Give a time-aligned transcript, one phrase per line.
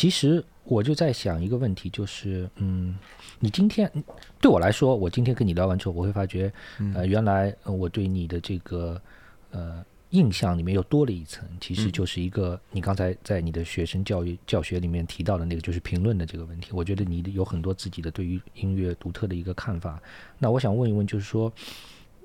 [0.00, 2.96] 那其实我就在想一个问题，就是嗯，
[3.38, 3.90] 你今天
[4.40, 6.50] 对我来说，我今天跟你聊完之后，我会发觉，
[6.94, 8.98] 呃，原来呃我对你的这个
[9.50, 16.70] 呃印象里面又多了一层，其实就是一个你刚才在你的学生教育教学里面提到的那个，就是评论的这个问题。
[16.72, 20.02] 我觉得你有很多自己的对于音乐独特的一个看法。
[20.38, 21.52] 那我想问一问，就是说，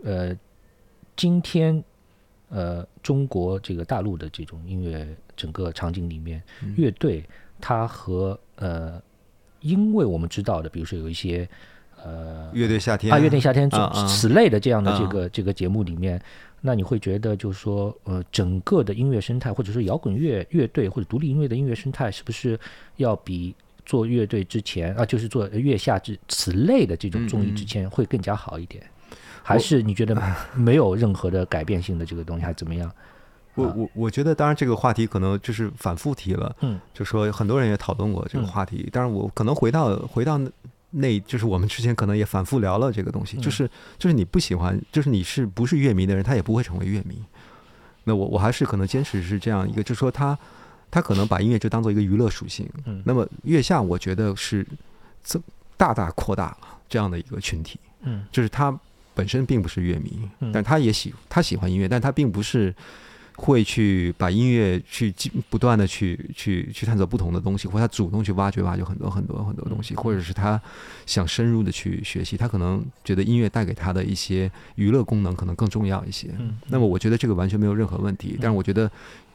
[0.03, 0.33] 呃，
[1.17, 1.83] 今天
[2.47, 6.41] 呃中国这个大陆的这种音乐整个场景里面，
[6.77, 7.23] 乐队
[7.67, 9.01] 它和呃，
[9.61, 11.49] 因为我们知道的，比如说有一些
[12.03, 16.21] 呃乐队夏天啊，乐队夏天啊啊此类的这样的这啊个这个节目里面，
[16.61, 22.59] 那你会觉得就是说，呃，整个的音乐生态，或者说摇滚乐乐队或者独立音乐的音乐生态，是不是
[22.97, 28.83] 要比做乐队之前啊，就是做月下之此类的这种综艺之前会更加好一点？
[29.41, 30.15] 还是你觉得
[30.53, 32.91] 没有任何的改变性的这个东西，还怎么样？
[33.55, 38.87] 我我我觉得，当然这个话题可能就是反复提了，嗯，就说很多人也讨论过这个话题。
[38.91, 40.49] 当然，我可能回到回到那
[40.91, 47.21] 那，就是我们之前可能也反复聊了这个东西，就是就是你不喜欢，就是你是不是乐迷的人，他也不会成为乐迷。
[48.03, 50.37] 那我我还是可能坚持是这样一个，就是说他
[50.91, 52.69] 他可能把音乐就当做一个娱乐属性。
[52.85, 54.65] 嗯那么月下，我觉得是
[55.23, 55.41] 增
[55.75, 56.57] 大大扩大了
[56.87, 57.79] 这样的一个群体。
[58.03, 58.77] 嗯就是他
[59.13, 62.73] 本身并不是乐迷，嗯但他也喜他喜欢音乐，但他并不是
[63.37, 70.59] 会去把音乐去继不断的去去去探索不同的东西，或者他主动去挖掘挖掘很多很多很多东西，嗯或者是他
[71.05, 76.29] 想深入的去学习，他可能觉得音乐带给他的一些娱乐功能可能更重要一些。
[76.39, 78.89] 嗯那么我觉得这个完全没有任何问题，但是我觉得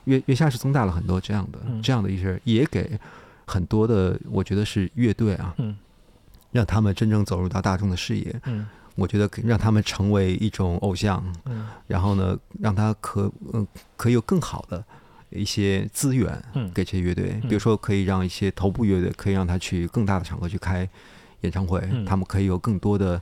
[0.04, 2.98] 月月下是增大了很多这样的嗯这样的一些，也给
[3.46, 5.76] 很多的我觉得是乐队啊，嗯
[6.52, 8.40] 让他们真正走入到大众的视野。
[8.46, 8.66] 嗯
[9.00, 11.66] 我觉得可以让他们成为一种偶像，嗯。
[11.86, 13.66] 然后呢，让他可嗯
[13.96, 14.84] 可以有更好的
[15.30, 16.70] 一些资源嗯。
[16.72, 17.48] 给这些乐队，嗯。
[17.48, 20.88] 比如说可以让一些头部乐队可以让他去更大的场合去开
[21.40, 22.04] 演唱会，嗯。
[22.04, 23.20] 他们可以有更多的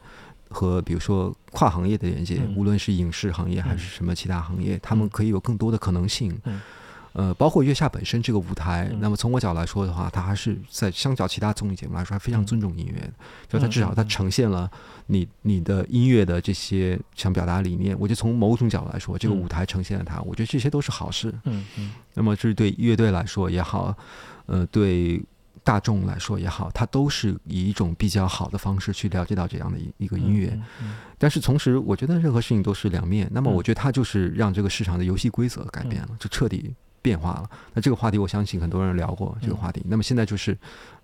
[0.50, 2.54] 和比如说跨行业的连接，嗯。
[2.56, 6.36] 无论是影视行业还是什么其他行业，他们可以有更多的可能性。
[7.14, 13.12] 嗯呃，包括月下本身这个舞台，嗯那么从我角度来说的话，它还是在相较其他综艺节目来说，还非常嗯尊重音乐的。
[13.48, 14.70] 就它至少它呈现了
[15.06, 17.96] 你你的音乐的这些想表达的理念。
[17.98, 21.32] 我觉得从某种角度来说，这个嗯舞台呈现了它，我觉得这些都是好事。
[21.44, 23.96] 嗯嗯那么这是对乐队来说也好，
[24.46, 25.20] 呃，对
[25.64, 30.58] 大众来说也好，它都是以一种比较好的方式去了解到这样的一一个音乐。
[30.80, 33.28] 嗯但是同时，我觉得任何事情都是两面。
[33.32, 36.72] 那么嗯我觉得它就是让这个市场的游戏规则改变了，就彻底
[37.08, 37.50] 变化了。
[37.74, 39.82] 那这个话题，我相信很多人聊过这个话题。
[39.86, 40.56] 那么现在就是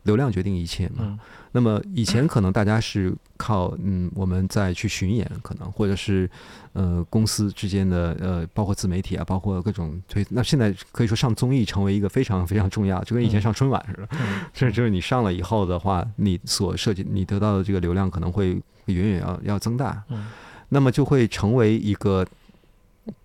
[0.02, 0.96] 流量决定一切嘛。
[1.00, 1.18] 嗯
[1.56, 6.28] 那么以前可能大家是靠嗯我们再去巡演，可能或者是
[6.72, 10.26] 呃公司之间的呃包括自媒体啊，包括各种推。
[10.30, 14.08] 那现在可以说上综艺成为一个非常非常重要，就跟以前上春晚似的。
[14.18, 20.02] 嗯这 就是你上了以后的话，你所涉及你得到的这个流量可能会远远要要增大。
[20.10, 20.26] 嗯
[20.70, 22.26] 那么就会成为一个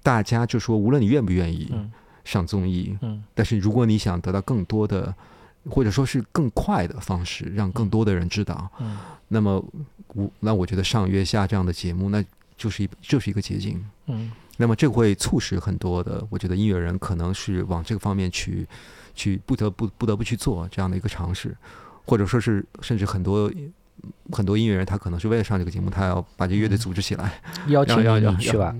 [0.03, 1.91] 大家就说，无论你愿不愿意嗯
[2.29, 5.13] 上综艺，嗯但是如果你想得到更多的，
[5.67, 8.97] 或者说是更快的方式，让更多的人知道，嗯
[9.29, 9.63] 那么
[10.13, 12.23] 我那我觉得上月下这样的节目，那
[12.55, 13.83] 就是一就是一个捷径。
[14.05, 18.67] 嗯那么这会促使很多的，我觉得音乐人可能是往这个方面去，
[19.15, 21.55] 去不得不不得不去做这样的一个尝试，
[22.05, 23.49] 或者说是甚至很多
[24.31, 27.41] 很多音乐人他可能是为了上这个节目，他要把这乐队嗯组织起来。
[27.67, 28.75] 邀请要要你去吧。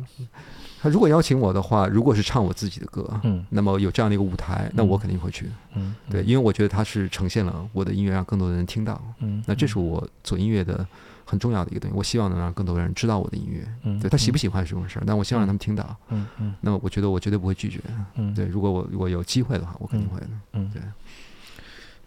[0.81, 5.49] 他如果邀请我的话，如果是唱我自己的歌，嗯那么有这样的一个舞台，那我肯定会去。
[5.75, 9.01] 嗯对，因为我觉得它是呈现了我的音乐，让更多的人听到。
[9.19, 10.85] 嗯，那这是我做音乐的
[11.25, 11.95] 很重要的一个东西。
[11.97, 13.67] 我希望能让更多的人知道我的音乐。
[13.83, 15.95] 嗯对他喜不喜欢是一回事儿，但我希望让他们听到。
[16.09, 17.81] 嗯嗯那么我觉得我绝对不会拒绝。
[18.15, 20.27] 嗯对，如果我如果有机会的话，我肯定会的。
[20.53, 20.81] 嗯对，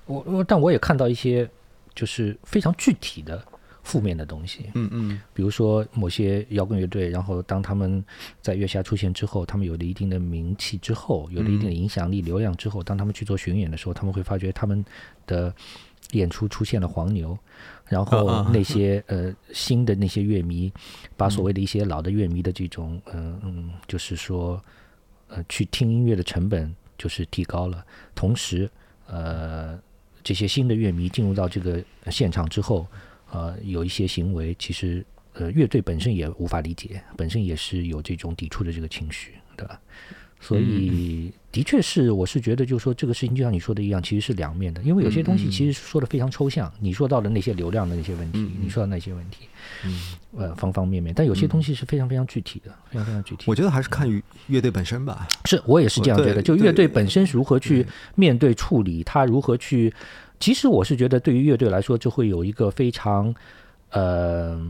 [0.07, 1.49] 我我但我也看到一些
[1.95, 3.45] 就是非常具体的
[3.83, 5.21] 负面的东西，嗯嗯。
[5.35, 8.05] 比如说某些摇滚乐队，然后当他们
[8.41, 14.85] 在月下出现之后，他们有了一定的名气之后，有了一定的影响力、流量之后，当他们去做巡演的时候，他们会发觉他们
[15.27, 15.55] 的
[16.13, 17.37] 演出出现了黄牛，
[17.89, 20.73] 然后那些呃新的那些乐迷，
[21.17, 24.63] 把所谓的一些老的乐迷的这种嗯嗯，就是说
[25.29, 27.85] 呃去听音乐的成本就是提高了，
[28.15, 28.71] 同时
[29.07, 29.79] 呃
[30.23, 32.87] 这些新的乐迷进入到这个现场之后，
[33.33, 39.81] 呃有一些行为其实呃乐队本身也无法理解，本身也是有这种抵触的这个情绪，对吧？
[40.41, 49.47] 所以的确是，我是觉得，就是说这个事情就像你说的一样，其实是两面的，因为有些东西其实说的非常抽象，你说到的那些流量的那些问题，你说的那些问题，
[49.85, 50.01] 嗯，
[50.37, 53.45] 呃，方方面面，但有些东西是非常非常具体的，非常非常具体。
[53.47, 54.11] 我觉得还是看
[54.49, 55.29] 乐队本身吧。
[55.45, 57.87] 是我也是这样觉得，就乐队本身如何去
[58.17, 59.95] 面对处理，他如何去，
[60.43, 63.33] 其实我是觉得对于乐队来说，就会有一个非常，
[63.91, 64.61] 呃。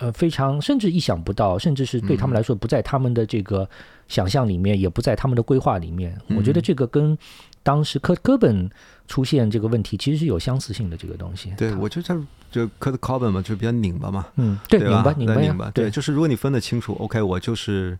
[0.00, 3.68] 呃，非常甚至意想不到，甚至是对他们来说不在他们的这个
[4.08, 6.18] 想象里面，也不在他们的规划里面。
[6.28, 7.14] 我觉得这个跟
[7.62, 8.70] 当时科科本
[9.06, 10.96] 出现这个问题其实是有相似性的。
[10.96, 12.18] 这个东西，对我觉得
[12.50, 14.26] 就科科本嘛，就比较拧巴嘛。
[14.36, 15.70] 嗯，对，拧巴，拧巴，拧巴。
[15.72, 17.98] 对，就是如果你分得清楚，OK，我就是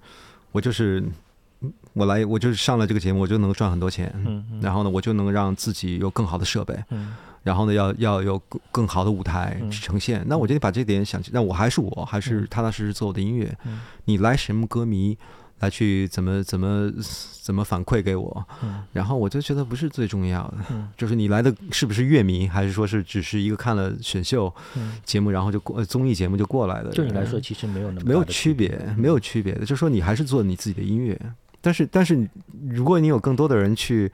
[0.52, 1.04] 我就是
[1.92, 4.12] 我来，我就是上了这个节目，我就能赚很多钱。
[4.26, 6.76] 嗯，然后呢，我就能让自己有更好的设备。
[6.90, 7.14] 嗯。
[7.42, 10.22] 然后呢，要要有更更好的舞台去呈现。
[10.26, 13.56] 那我就得把这点想，那我还是我还是踏踏实实做我的音乐。
[14.04, 15.16] 你来什么歌迷
[15.60, 16.92] 来去怎么怎么
[17.42, 18.46] 怎么反馈给我？
[18.92, 20.58] 然后我就觉得不是最重要的，
[20.98, 24.54] 就是你来的是不是乐迷，还是说是只是一个看了选秀
[25.02, 26.90] 节目，然后就过综艺节目就过来的？
[26.90, 29.60] 对你来说，其实没有那么没有区别，没有区别的。
[29.60, 31.18] 就是说你还是做你自己的音乐，
[31.60, 32.28] 但是但是
[32.68, 34.10] 如果你有更多的人去。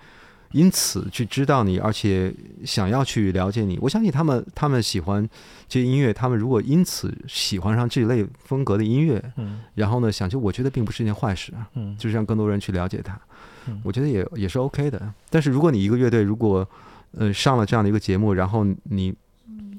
[0.52, 2.32] 因此去知道你，而且
[2.64, 3.76] 想要去了解你。
[3.82, 5.28] 我相信他们，他们喜欢
[5.68, 6.14] 这些音乐。
[6.14, 13.20] 他们如果因此喜欢上这一类风格的音乐，嗯，然后呢，想就我觉得并不是一件坏事，嗯，就是让更多人去了解他，
[13.66, 15.12] 嗯，我觉得也也是 OK 的。
[15.28, 16.66] 但是如果你一个乐队如果
[17.10, 19.12] 呃上了这样的一个节目，然后你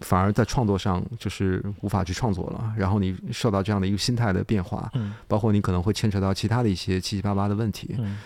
[0.02, 8.18] 反而在创作上就是无法去创作了，然后你受到这样的一个心态的变化，嗯，包括你可能会牵扯到其他的一些七七八八的问题，嗯，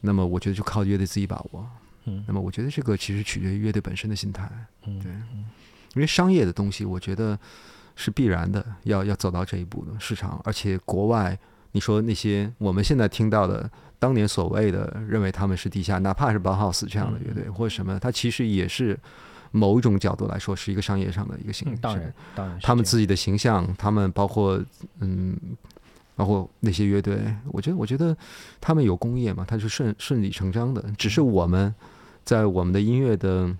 [0.00, 1.66] 那么我觉得就靠乐队自己把握。
[2.06, 4.50] 嗯，那么我觉得这个其实取决于乐队本身的心态，
[4.86, 5.12] 嗯，对，
[5.94, 7.38] 因为商业的东西，我觉得
[7.94, 11.38] 是必然的，要要走到这一步的市场，而且国外，
[11.72, 18.98] 你说那些我们现在听到的，当年所谓的认为他们是地下，哪怕是 Bauhaus 这样的乐队或者什么，它其实也是
[19.50, 24.62] 某一种角度来说是一个商业上的一个形式，当然，当然，他们自己的形象，他们包括
[25.00, 25.38] 嗯。
[26.16, 28.14] 包括那些乐队，我觉得，我觉得
[28.60, 30.84] 他们有工业嘛，它是顺顺理成章的。
[30.98, 31.74] 只是我们
[32.26, 33.56] 在我们的音乐的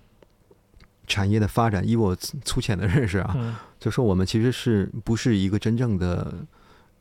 [1.07, 6.35] 产业的发展，以我粗浅的认识啊，就说我们其实是不是一个真正的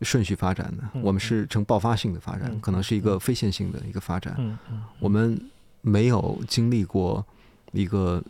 [0.02, 1.02] 顺序发展的？
[1.02, 4.58] 我们是呈爆发性的发展，可能是一个非线性的一个发展。
[5.02, 5.38] 我们
[5.82, 7.26] 没有经历过
[7.74, 8.24] 一个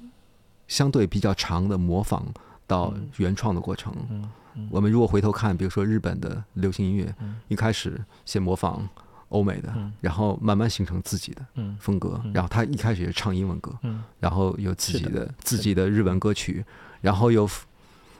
[0.69, 2.25] 相对比较长的模仿
[2.65, 3.93] 到原创的过程。
[4.69, 7.13] 我们如果回头看，比如说日本的流行音乐，
[7.49, 8.87] 一开始先模仿
[9.29, 11.45] 欧美的，然后慢慢形成自己的
[11.79, 13.77] 风格，然后他一开始也唱英文歌，
[14.19, 16.65] 然后有自己的自己的日文歌曲，
[17.01, 17.49] 然后又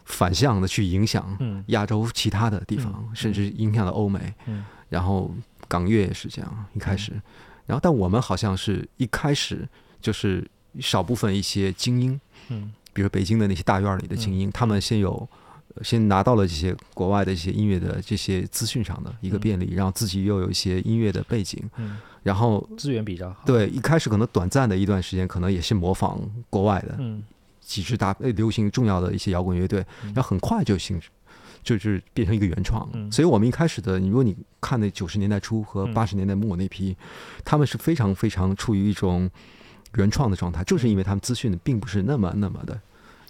[0.05, 4.33] 反向的去影响亚洲其他的地方，甚至影响了欧美，
[4.87, 5.33] 然后
[5.67, 7.11] 港乐也是这样一开始，
[7.65, 9.67] 然后但我们好像是一开始
[9.99, 10.47] 就是
[10.79, 15.27] 少部分一些精英，嗯，比如北京的那些大院里的精英，他们先有。
[15.83, 23.43] 先拿到了这些国外的一些音乐的这些资讯上的一个便利，然后自己又有一些音乐的背景，嗯，然后资源比较好。
[23.45, 27.23] 对，一开始可能短暂的一段时间，可能也是模仿国外的，嗯，
[27.61, 31.09] 几支大流行重要的一些摇滚乐队，然后很快就形成，
[31.63, 32.89] 就是变成一个原创。
[33.11, 36.97] 所以我们一开始的，你如果你看那九十年代初和八十年代末那批，
[37.45, 39.29] 他们是非常非常处于一种
[39.95, 42.79] 原创的状态，就是因为他们资讯并不是那么那么的。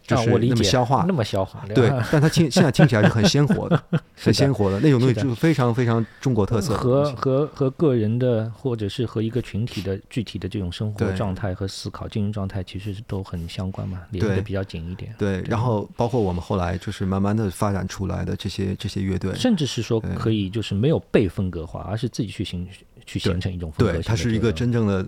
[0.01, 3.79] 就是那么消化，那么消化，对，但它听 现在听起来是很鲜活的，
[4.15, 6.75] 很鲜活的那种东西，就非常非常中国特色。
[6.75, 15.13] 和和和个人的，或者是和一个群体的具体的这种生活状态和思考、经营状态，其实都很相关嘛，连的比较紧一点。
[15.15, 22.67] 对，然后包括我们后来就是慢慢的发展出来的这些这些乐队，甚至是说可以就是没有被风格化，而是自己去形
[23.05, 23.93] 去形成一种风格。
[23.93, 25.05] 对，它是一个真正的。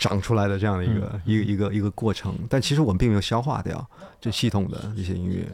[0.00, 3.88] 长出来的这样的一个一个一个一个过程，但其实我们并没有消化掉
[4.18, 5.46] 这系统的一些音乐。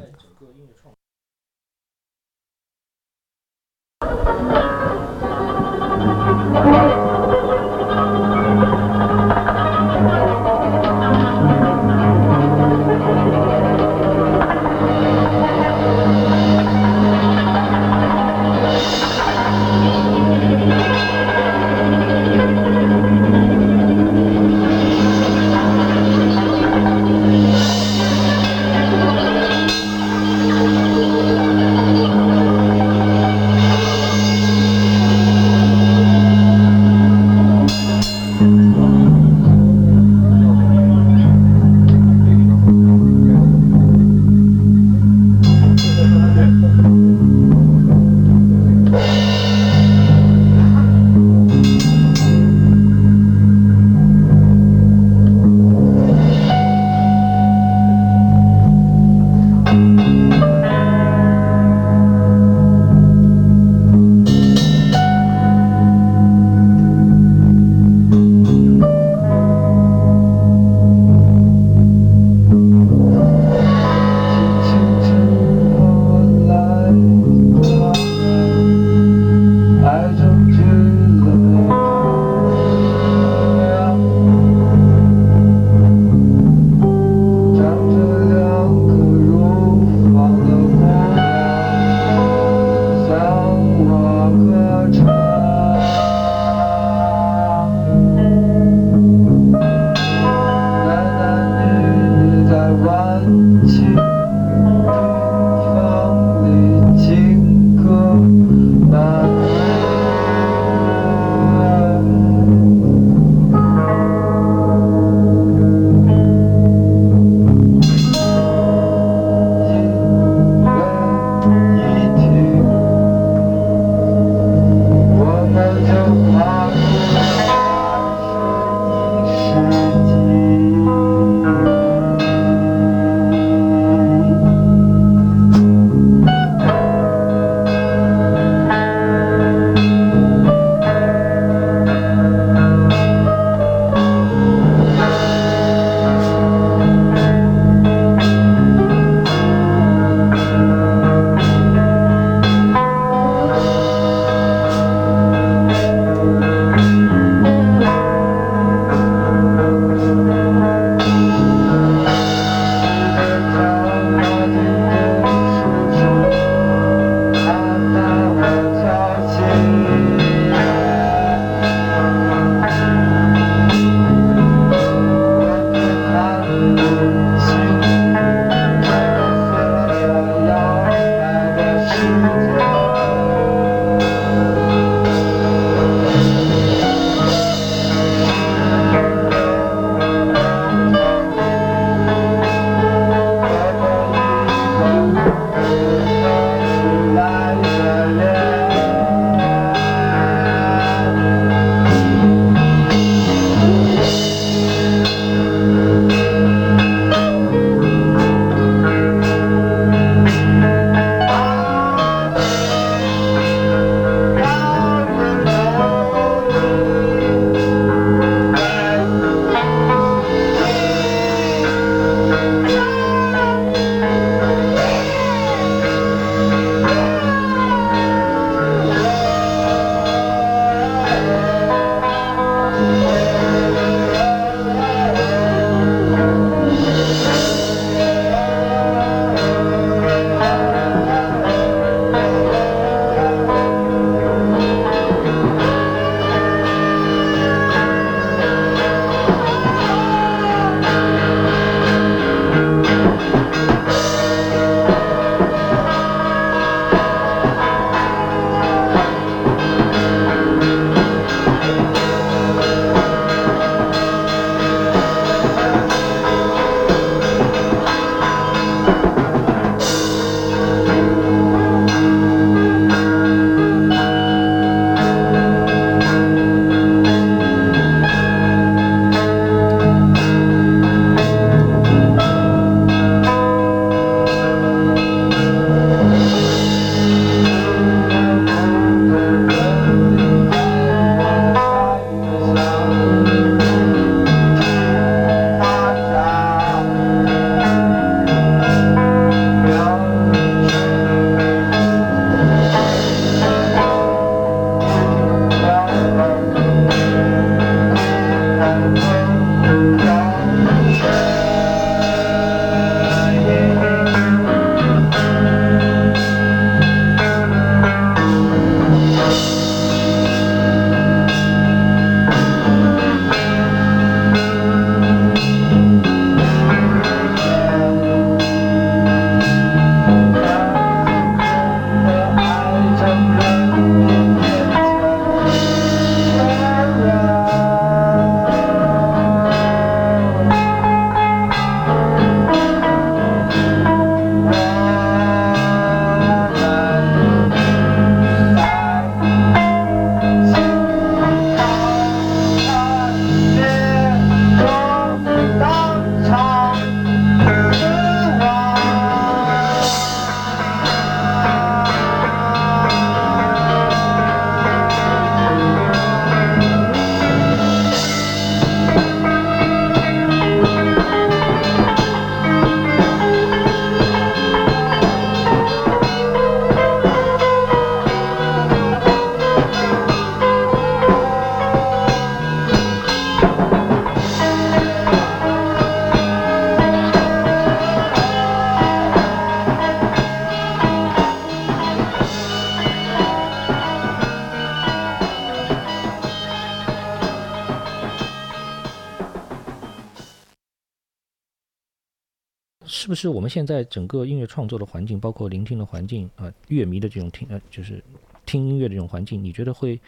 [403.16, 408.00] 是我们现在整个音乐创作的环境，包括聆听的环境啊，乐迷的这种听呃，就是
[408.44, 409.98] 听音乐的这种环境，你觉得会，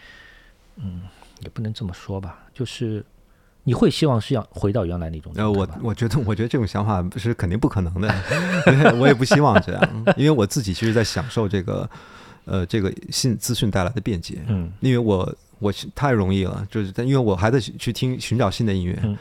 [0.76, 1.02] 嗯，
[1.40, 3.04] 也不能这么说吧，就是
[3.64, 5.32] 你会希望是要回到原来那种？
[5.36, 8.08] 呃，我我觉得，我觉得这种想法是肯定不可能的，
[9.00, 11.90] 我也不希望这样，因为我自己其实在享受这个，
[12.44, 15.34] 呃，这个信资讯带来的便捷，嗯，因为我。
[15.60, 19.18] 我太容易了，就是因为我还在去听寻找新的音乐，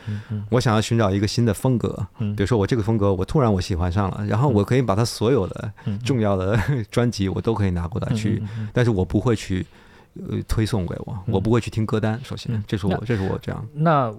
[0.49, 5.71] 我想要寻找一个新的风格，比如说我这个风格，我突然我喜欢上了，然后我可以把它所有的
[6.05, 6.59] 重要的
[6.91, 9.65] 专辑我都可以拿过来去，但是我不会去
[10.15, 13.67] 呃推送给我，我不会去听歌单，首先这是我这是我这样。
[13.73, 14.13] 那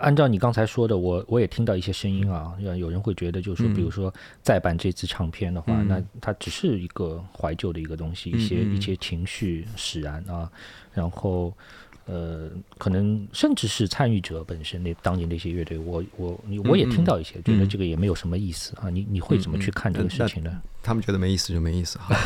[0.00, 10.50] 按照你刚才说的，我我也听到一些声音啊，有人会觉得就是说，比如说再版这支唱片的话，那它只是一个怀旧的一个东西，一些一些情绪使然啊。
[10.92, 11.52] 然后，
[12.06, 18.90] 呃，可能甚至是参与者本身那当年那些乐队，我我你我也听到一些，觉得这个也没有什么意思啊。
[18.90, 20.60] 你你会怎么去看这个事情呢？
[20.82, 22.16] 他们觉得没意思就没意思哈。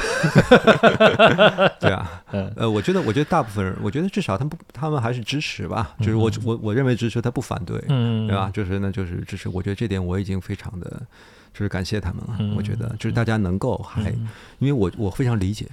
[1.81, 2.22] 对啊，
[2.57, 5.94] 呃，我觉得我觉得大部分人，我觉得至少他们不，他们还是支持吧。
[5.98, 8.50] 就是我我我认为支持，他不反对，嗯对吧？
[8.55, 9.48] 就是那就是支持。
[9.48, 11.03] 我觉得这点我已经非常的，
[11.53, 12.55] 就是感谢他们了。
[12.57, 14.11] 我觉得就是大家能够还，
[14.61, 15.66] 因为我我非常理解，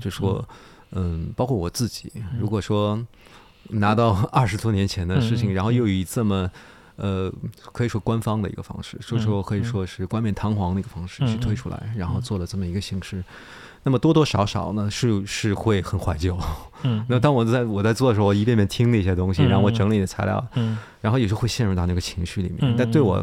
[0.00, 0.42] 就说。
[0.48, 0.54] 嗯，
[1.36, 2.98] 包括我自己，如果说
[3.70, 6.50] 拿到 二十多年前的事情，然后又以这么
[6.96, 7.30] 呃
[7.72, 13.22] 可以说官方的一个方式，所以说可以说是冠冕堂皇的一个方式去推出来，然后做了这么一个形式，
[13.82, 16.38] 那么多多少少呢是是会很怀旧。
[16.82, 22.74] 嗯， 那当我在我在做的时候，我一遍遍听那些东西，然后我整理的材料，嗯，然后有时候会陷入到那个情绪里面。
[22.76, 23.22] 但对我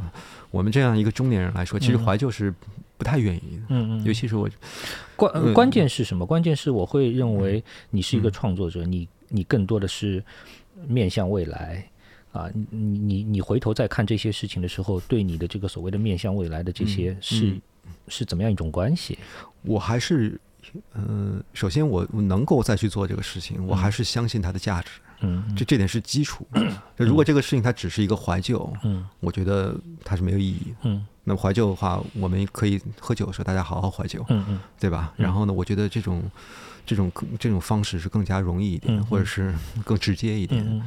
[0.52, 2.54] 我们这样一个中年人来说，其实怀旧是。
[2.98, 4.50] 不太愿意，嗯嗯，尤其是我，
[5.16, 6.26] 关关键是什么？
[6.26, 10.24] 关键是我会认为你是一个创作者，你你更多的是
[10.88, 11.88] 面向未来。
[12.32, 17.58] 啊，你你你回头再看这些事情的时候，对你的这个所谓的面向未来的这些是
[18.10, 19.18] 是怎么样一种关系？
[19.62, 20.38] 我还是，
[20.96, 24.90] 嗯，首先我能够再去做这个事情，我还是相信它的价值，
[25.22, 26.46] 嗯，这这点是基础。
[26.98, 31.06] 如果这个事情它只是一个怀旧，嗯，我觉得它是没有意义，嗯。
[31.28, 35.12] 那么怀旧的话，我们可以喝酒的时候，大家好好怀旧，嗯嗯，对吧？
[35.18, 36.24] 然后呢，我觉得这种
[36.86, 40.82] 这种这种方式是更加容易一点，或者是更直接一点。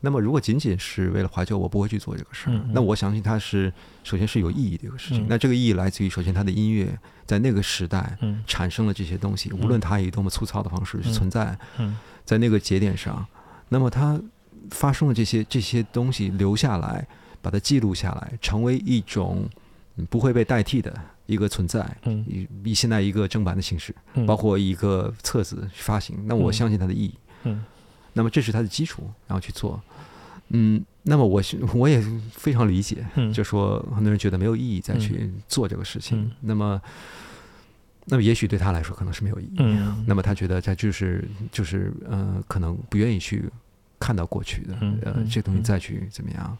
[0.00, 2.60] 那么，如果仅仅是为了怀旧，我不会去做这个事儿。
[2.72, 3.70] 那我相信它是
[4.02, 5.26] 首先是有意义的一个事情。
[5.28, 11.56] 那这个意义来自于，首先它的音乐在那个时代产生了这些东西，无论它以多么粗糙的方式存在，
[12.24, 13.24] 在那个节点上，
[13.68, 14.18] 那么它
[14.70, 17.06] 发生了这些这些东西留下来，
[17.42, 19.46] 把它记录下来，成为一种。
[20.08, 20.92] 不会被代替的
[21.26, 22.24] 一个存在，嗯，
[22.64, 23.94] 以现在一个正版的形式，
[24.26, 27.62] 包括一个册子发行，那我相信它的意义，嗯，
[28.14, 29.80] 那么这是它的基础，然后去做，
[30.48, 31.42] 嗯，那么我
[31.74, 36.80] 我也非常理解，就说很多人觉得没有意义再去做这个事情，那么，
[38.06, 43.44] 那么也许对他来说可能是没有意义，嗯，那么他觉得他就是就是呃，可能不愿意去
[44.00, 46.58] 看到过去的，呃，这东西再去怎么样，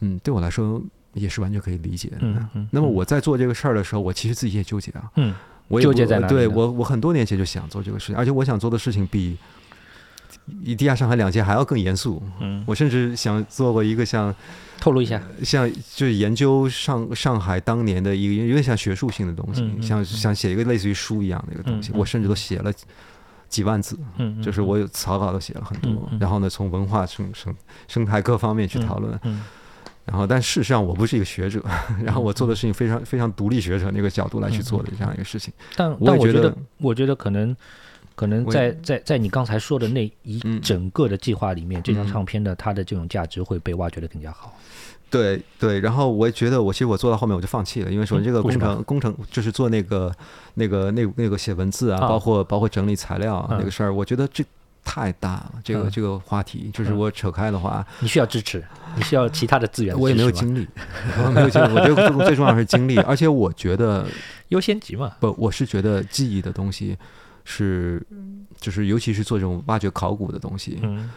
[0.00, 0.80] 嗯，对我来说。
[1.14, 2.48] 也是完全可以理解的。
[2.70, 5.10] 那么我在做这个事儿的时候，我其实自己也纠结啊。
[5.16, 5.34] 嗯，
[5.68, 6.28] 我纠结在哪？
[6.28, 9.36] 对我，我很多年前就想做这个事情，而且我想做的事情比
[10.64, 12.22] 比地下上海两届还要更严肃。
[12.40, 14.34] 嗯，我甚至想做过一个像
[14.78, 22.72] 透露一下，像就是研究上上海当年的一个有点像学术性的东西，像想写一个类似于书一样的一个东西，我甚至都写了
[23.48, 26.18] 几万字，嗯，就是我有草稿都写了很多，嗯嗯。
[26.18, 27.54] 然后呢，从文化生生
[27.86, 29.42] 生态各方面去讨论，嗯
[30.04, 31.62] 然后但事实上我不是一个学者，
[32.04, 37.56] 然后我做的事情非常非常独立学者那个角度来去做的这样一个事情，但我觉得但我觉得，我觉得可能，
[38.14, 40.60] 可能在在在你刚才说的那一嗯。
[40.60, 42.08] 整个的计划里面，这张嗯。
[42.08, 44.54] 唱片的它的这种价值会被挖掘的更加好。
[45.10, 50.12] 对对，然后我也觉得我其实我做到后面我就放弃了，因为首先这个工程工程就是做那个
[50.54, 52.08] 那个那那个写文字啊，啊。
[52.08, 53.58] 包括包括整理材料啊嗯。
[53.58, 54.44] 那个事儿，我觉得这
[54.84, 55.90] 太大了，这个嗯。
[55.90, 56.98] 这个话题就是嗯。
[56.98, 58.62] 我扯开的话，你需要支持，
[58.96, 60.68] 你需要其他的资源的我也没有精力，
[61.24, 64.06] 我没有精力，我觉得最最重要是精力， 而且我觉得
[64.48, 65.12] 优先级嘛。
[65.18, 66.96] 不，我是觉得记忆的东西
[67.44, 68.00] 是，
[68.60, 71.10] 就是尤其是做这种挖掘考古的东西，嗯，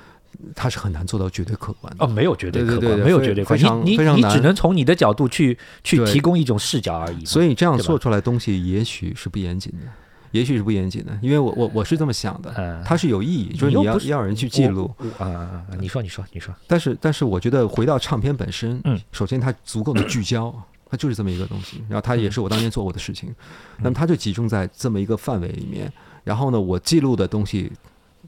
[0.55, 2.05] 它是很难做到绝对客观的。
[2.05, 7.25] 哦，没有绝对客观，对对对对没有非绝对客观，非常你你非常难你只能从你的角度去去提供一种视角而已。
[7.25, 9.87] 所以这样做出来的东西，也许是不严谨的，
[10.31, 15.65] 也许是不严谨的，因为我我我是这么想的，嗯，它是有意义，就是你要要有人去记录，啊！
[15.79, 20.53] 你说你说你说，但是但是我觉得回到唱片本身，嗯，首先它足够的聚焦，
[20.89, 23.33] 它就是这么一个东西，然后它也是我当年做过的事情，
[23.79, 25.91] 那么它就集中在这么一个范围里面，
[26.23, 27.71] 然后呢，我记录的东西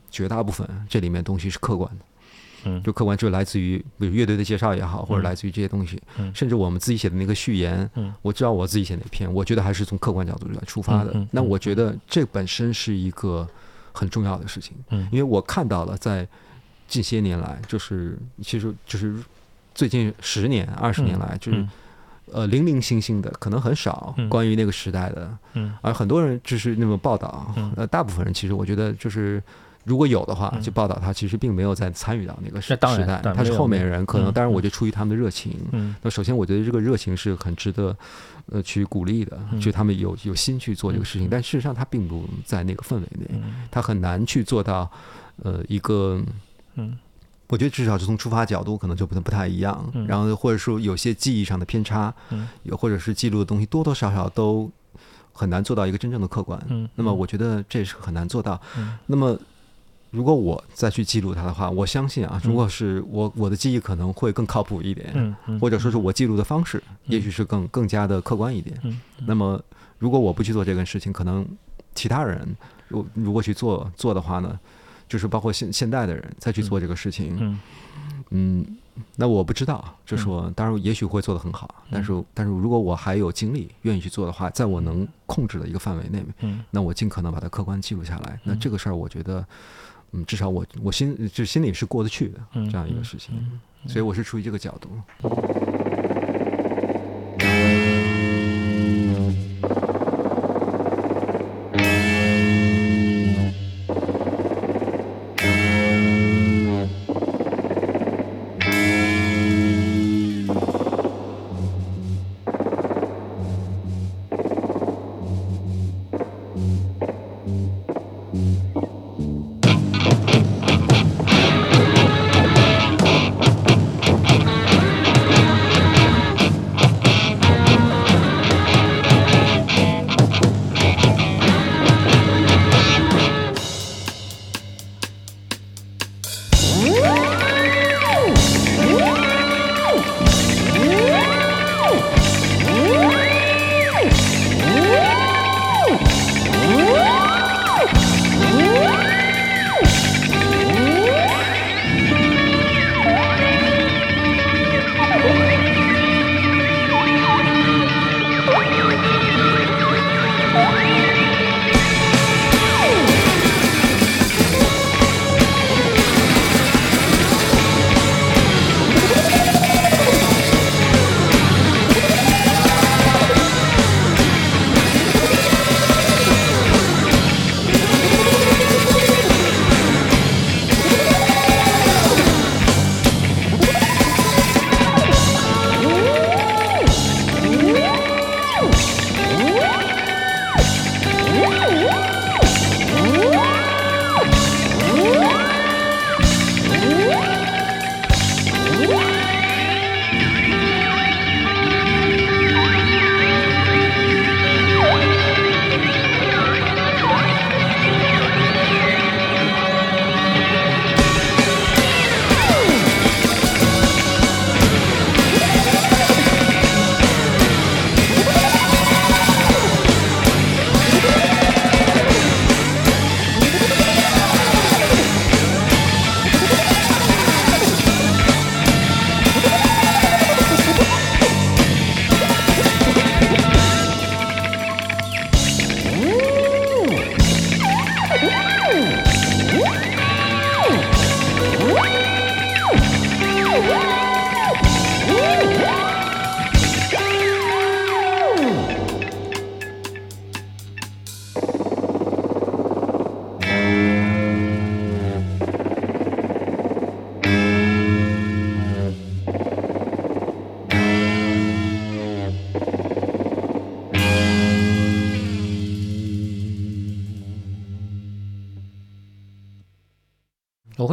[0.09, 2.05] 绝大部分这里面东西是客观的。
[2.65, 2.81] 嗯。
[2.83, 5.23] 就客观就是来自于比如乐队的介绍也好，或者嗯。
[5.23, 6.31] 来自于这些东西，嗯。
[6.33, 8.13] 甚至我们自己写的那个序言，嗯。
[8.21, 11.27] 我知道我自己写哪篇，我觉得还是从客观角度来出发的。
[11.31, 13.47] 那我觉得这本身是一个
[13.91, 15.07] 很重要的事情，嗯。
[15.11, 16.27] 因为我看到了在
[16.87, 19.15] 近些年来，就是其实就是
[19.73, 21.69] 最近十年、二十年来，就是嗯
[22.31, 24.27] 呃零零星星的，可能很少嗯。
[24.29, 25.73] 关于那个时代的，嗯。
[25.81, 29.41] 而很多人就是那么报道嗯，呃，大部分人其实我觉得就是。
[29.85, 30.61] 如果有的话，嗯。
[30.61, 34.33] 就报道他其实并没有在参与到那个时时代他是后面人，可能嗯。
[34.33, 35.95] 当然我嗯就出于他们的热情，嗯。
[36.01, 37.95] 那首先，我觉得这个热情是很值得，
[38.51, 39.59] 呃，去鼓励的，嗯。
[39.59, 41.29] 就他们有有心去做这个事情，嗯。
[41.31, 43.63] 但事实上他并不在那个氛围内，嗯。
[43.71, 44.89] 他很难去做到，
[45.43, 46.21] 呃，一个，
[46.75, 46.97] 嗯。
[47.47, 50.05] 我觉得至少是从出发角度可能就不不太一样，嗯。
[50.05, 52.47] 然后或者说有些记忆上的偏差，嗯。
[52.63, 54.69] 有或者是记录的东西多多少少都
[55.33, 58.97] 很难做到一个真正的客观，嗯那么我觉得这是很难做到，嗯。
[59.05, 59.39] 那么。
[60.11, 68.75] 如果我再去记录它的话，我相信啊，如果是我我的记忆可能会更靠谱一点，嗯嗯，或者说是我记录的方式，也许是更更加的客观一点。
[68.83, 69.61] 嗯那么，
[69.99, 71.45] 如果我不去做这个事情，可能
[71.93, 74.59] 其他人如如果去做做的话呢，
[75.07, 77.59] 就是包括现现代的人再去做这个事情，嗯。
[78.31, 78.77] 嗯，
[79.15, 86.63] 那我不知道，就说当然也许会做得很好，但是但是如果我还有精力愿意去做的话，在我能控制的一个范围内，嗯。
[86.71, 88.39] 那我尽可能把它客观记录下来。
[88.43, 89.45] 那这个事儿，我觉得。
[90.11, 93.33] 嗯，至少我我心就心里是过得去的嗯这样一个事情，
[93.87, 94.89] 所以我是出于这个角度。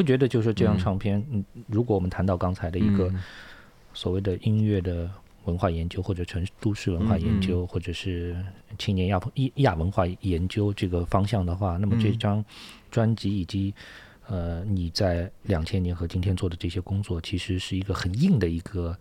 [0.07, 3.13] 觉得就是说这张唱片，嗯，如果我们谈到刚才的一个
[3.93, 5.11] 所谓的音乐的
[5.45, 8.37] 文化研究，或者城都市文化研究，或者是
[8.79, 9.21] 青年亚
[9.57, 12.43] 亚文化研究这个方向的话，那么这张
[12.91, 13.75] 专辑以及
[14.29, 18.97] 呃你在两千年和今天做的这些工作，其实是一个很硬的一个。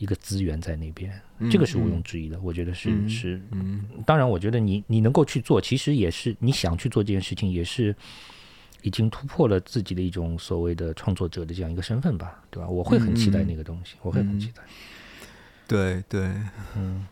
[0.00, 1.12] 一个资源在那边，
[1.50, 2.38] 这个是毋庸置疑的。
[2.40, 3.42] 我觉得是是，
[4.06, 7.92] 当然，我觉得你你能够去做，其实也是你想去做这件事情，也是
[8.82, 12.68] 已经突破了自己的一种所谓的创作者的这样一个身份吧，对吧？
[12.68, 14.62] 我会很期待那个东西，我会很期待。
[15.66, 16.30] 对对，
[16.76, 17.06] 嗯，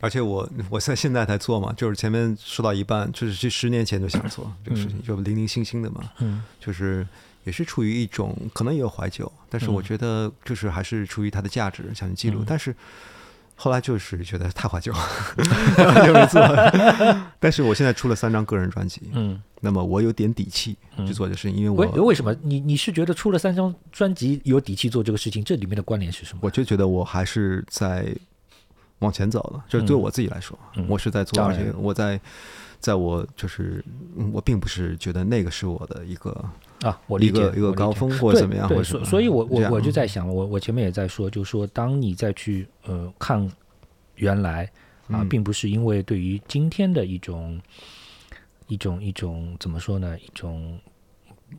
[0.00, 7.06] 而且我我在现在才做嘛，就是前面说到一半，就是这十年前就想做这个事情，就零零星星的嘛，嗯，就是。
[7.44, 12.44] 也是处于一种可能也有怀旧，但是我觉得就是还是出于它的价值想去记录。
[12.46, 12.72] 但是
[13.56, 14.92] 后来就是觉得太怀旧，
[16.04, 16.40] 就没做。
[17.38, 25.44] 但是我现在出了三张个人专辑，嗯，那么我有点底气去做这事情，因为我为什么你你是觉得出了三张专辑有底气做这个事情？
[25.44, 26.40] 这里面的关联是什么？
[26.42, 28.14] 我就觉得我还是在
[28.98, 32.20] 往前走了，就是对我自己来说，我是在做，而且我在。
[32.82, 33.80] 在我就是，
[34.32, 36.44] 我并不是觉得那个是我的一个
[36.82, 43.50] 啊，我理解一个高峰或者怎么样，对，所所以，我我我就在想，我我前面也在说，就是说，当你再去呃看
[44.16, 44.70] 原来
[45.08, 47.60] 啊，并不是因为对于今天的一种
[48.66, 50.78] 一种一种怎么说呢，一种。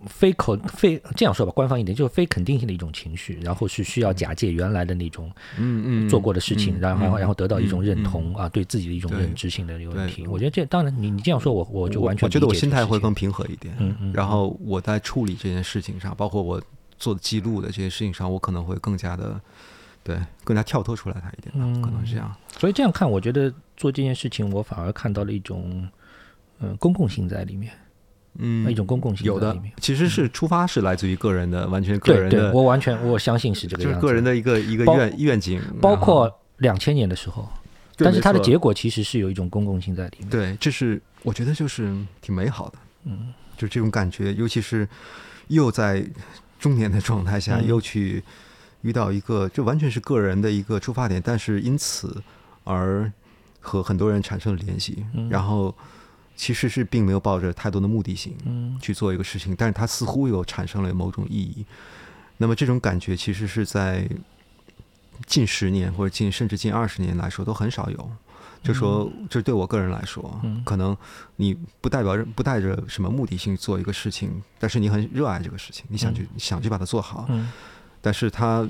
[0.07, 10.25] 非可非这样说吧，官方一点就是非肯定性的一种情绪，然后是需要假借原来的那种嗯嗯做过的事情，然后然后得到一种认同啊，对自己的一种认知性的一个问题。
[10.27, 13.75] 我觉得这当然你你这样说，我我就完全我觉得我心态会更平和一点。
[13.79, 14.13] 嗯嗯。
[14.13, 16.61] 然后我在处理这件事情上，包括我
[16.97, 19.39] 做记录的这些事情上，我可能会更加的
[20.03, 22.33] 对更加跳脱出来它一点，可能是这样。
[22.57, 25.87] 所以这样看，我觉得做这件事情，我反而看到了一种
[26.59, 27.71] 嗯公共性在里面。
[28.39, 32.51] 嗯，一种公共性有的，其实是出发是来自于个人的，完全个人的。
[32.51, 35.61] 我完全我相信是这个样子，就是个人的一个一个愿愿景。
[35.79, 37.47] 包括两千年的时候，
[37.95, 40.29] 但是它的结果其实是有一种公共性在里面。
[40.29, 42.77] 对，这是我觉得就是挺美好的。
[43.03, 44.87] 嗯，就这种感觉，尤其是
[45.49, 46.03] 又在
[46.59, 48.23] 中年的状态下，又去
[48.81, 52.23] 遇到一个，就完全是个人的一个出发点，但是因此
[52.63, 53.11] 而
[53.59, 55.75] 和很多人产生了联系，然后。
[56.43, 58.35] 其实是并没有抱着太多的目的性
[58.81, 61.65] 去做一个事情，但是它似乎又产生了某种意义。
[62.35, 64.05] 那么这种感觉其实是在
[65.25, 68.11] 近十年或者近甚至近二十年来说都很少有。
[68.61, 70.97] 就说，这对我个人来说，可能
[71.37, 77.25] 你不代表不带着什么目的性做一个事情，但是你很热爱这个事情，你想去想去把它做好。
[78.01, 78.67] 但是他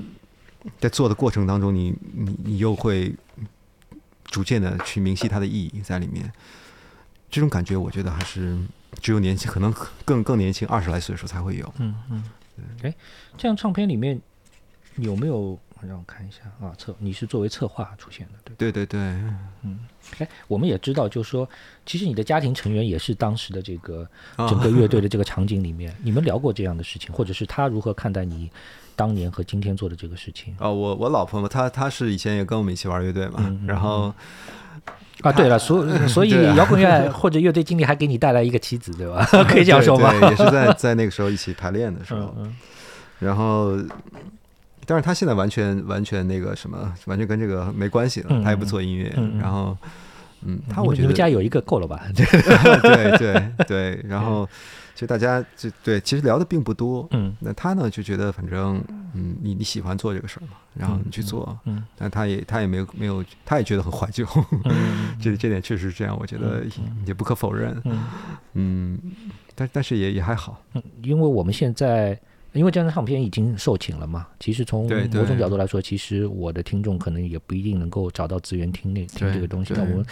[0.78, 3.12] 在做的过程当中，你你你又会
[4.26, 6.32] 逐渐的去明晰它的意义在里面。
[7.30, 8.56] 这种感觉，我觉得还是
[9.00, 11.74] 只有年轻，可能更更年轻，二十来岁的时候才会有。
[11.78, 12.24] 嗯嗯，
[12.82, 12.94] 哎，
[13.36, 14.20] 这样唱片里面
[14.96, 16.72] 有没有让我看一下啊？
[16.78, 19.00] 策，你是作为策划出现的，对对对对。
[19.62, 19.80] 嗯，
[20.18, 21.48] 哎，我们也知道，就是说，
[21.84, 24.08] 其实你的家庭成员也是当时的这个
[24.48, 28.48] 整个乐队的这个场景里面， 你们聊过这样的事情，或者是他如何看待你
[28.94, 30.54] 当年和今天做的这个事情？
[30.60, 34.14] 哦，我我老婆嘛，她她是以前也跟我们一起玩乐队嘛，然后。
[35.22, 39.24] 啊，对了，所所以摇滚乐或者乐队经理还给你带来一个妻子，对吧？
[39.48, 40.10] 可以这样说吗？
[40.20, 42.34] 对，也是在在那个时候一起排练的时候，
[43.20, 43.72] 然后，
[44.86, 49.10] 但是他现在完全完全那个什么，完全跟这个没关系了，他也不做音乐，
[49.40, 49.76] 然后，
[50.44, 52.02] 嗯，他我觉得家有一个够了吧？
[52.14, 54.48] 对对对，然后。
[54.94, 57.06] 其实大家就对，其实聊的并不多。
[57.10, 58.80] 嗯，那他呢就觉得反正，
[59.12, 61.58] 嗯，你你喜欢做这个事儿嘛，然后你去做。
[61.64, 64.24] 嗯，但他也他也没有没有，他也觉得很怀旧。
[64.64, 66.64] 嗯， 这这点确实是这样，我觉得
[67.06, 67.76] 也不可否认。
[67.84, 68.04] 嗯，
[68.52, 68.98] 嗯，
[69.54, 70.62] 但但是也也还好。
[70.74, 72.16] 嗯，因为我们现在
[72.52, 79.74] 因为这张唱片已经售罄了嘛，其实从某种角度来说，其实我的听众可能也不一定能够找到资源听那听这个东西。
[79.74, 80.06] 那我们。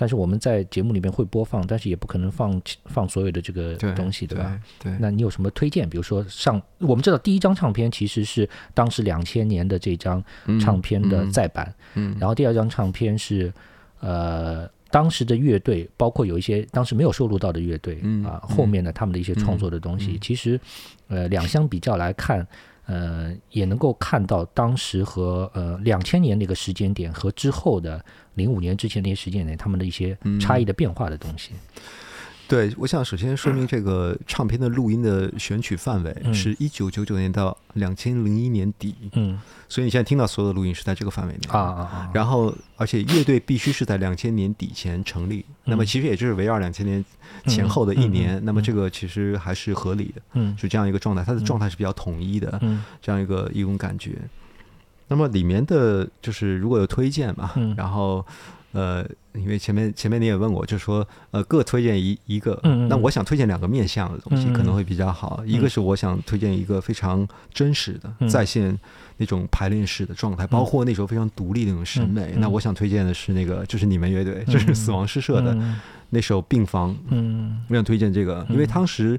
[0.00, 4.60] 但是我们在节目里面会播放，但是也不可能放放所有的这个东西，对吧？
[4.78, 4.96] 对。
[5.00, 5.88] 那你有什么推荐？
[5.90, 10.22] 比如说上，我们知道第一张唱片其实是当时两千年的这张
[10.60, 12.16] 唱片的再版，嗯。
[12.20, 13.52] 然后第二张唱片是
[13.98, 20.60] 呃当时的乐队，包括有一些当时没有收录到的乐队啊，后面的他们的一些创作的东西，其实
[21.08, 22.46] 呃两相比较来看。
[22.88, 28.02] 呃，也能够看到当时和呃两千年那个时间点和之后的
[28.34, 31.52] 零五年之前那些时间点，他们的一些差异的变化的东西。
[32.48, 39.38] 对，我想首先说明 这个唱片的录音的选取范围是一九九九年到两千零一年底，嗯。
[39.68, 47.04] 所以你现在听到所有的录音是在这个范围内啊啊啊，然后，而且乐队必须是在两千年底前成立，那么其实也就是围绕两千年
[47.46, 54.16] 前后的一年，那么这个其实还是合理的，嗯是这样一个状态，它的状态是比较统一的，嗯这样一个一种感觉。
[55.06, 58.24] 那么里面的就是如果有推荐嘛，嗯然后
[58.72, 59.02] 呃，
[59.32, 68.28] 因为前面前面你也问我，就说呃各推荐一一个，那我想推荐两个面向的东西可能会比较好，一个是我想推荐一个非常真实的嗯。
[68.28, 68.78] 在线
[69.16, 72.34] 那种排练室的状态，包括那时候非常独立的那种审美。
[72.36, 75.80] 那我想推荐的是那个就是你们乐队，就是死亡诗社的嗯。
[76.10, 77.64] 那首《病房》，嗯。
[77.68, 79.18] 我想推荐这个，因为当时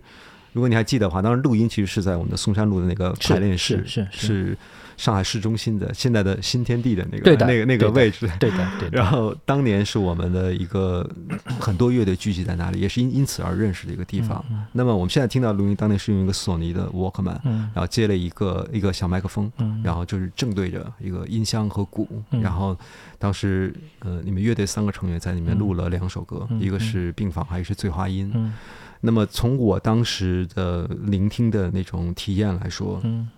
[0.53, 4.27] 如果你还记得的话，当时录音其实是在我们的嵩山路的那个排练室，是是是。
[4.27, 4.57] 是
[4.99, 8.29] 上海市中心的现在的新天地的那个那个那个位置。
[8.37, 11.09] 对的对的， 然后当年是我们的一个
[11.57, 14.43] 很多乐队聚集在那里，也是因因此而认识的一个地方。
[14.73, 17.71] 那么我们现在听到录音，当年是用一个索尼的 Walkman，嗯。
[17.73, 19.81] 然后接了一个一个小麦克风，嗯。
[19.81, 22.41] 然后就是正对着一个音箱和鼓，嗯。
[22.41, 22.77] 然后
[23.17, 28.29] 当时呃你们乐队三个成员在里面录了两首歌，嗯一个是病房，还有是醉花阴。
[28.35, 28.53] 嗯。
[29.01, 33.29] 那么从我当时的聆听的那种体验来说，嗯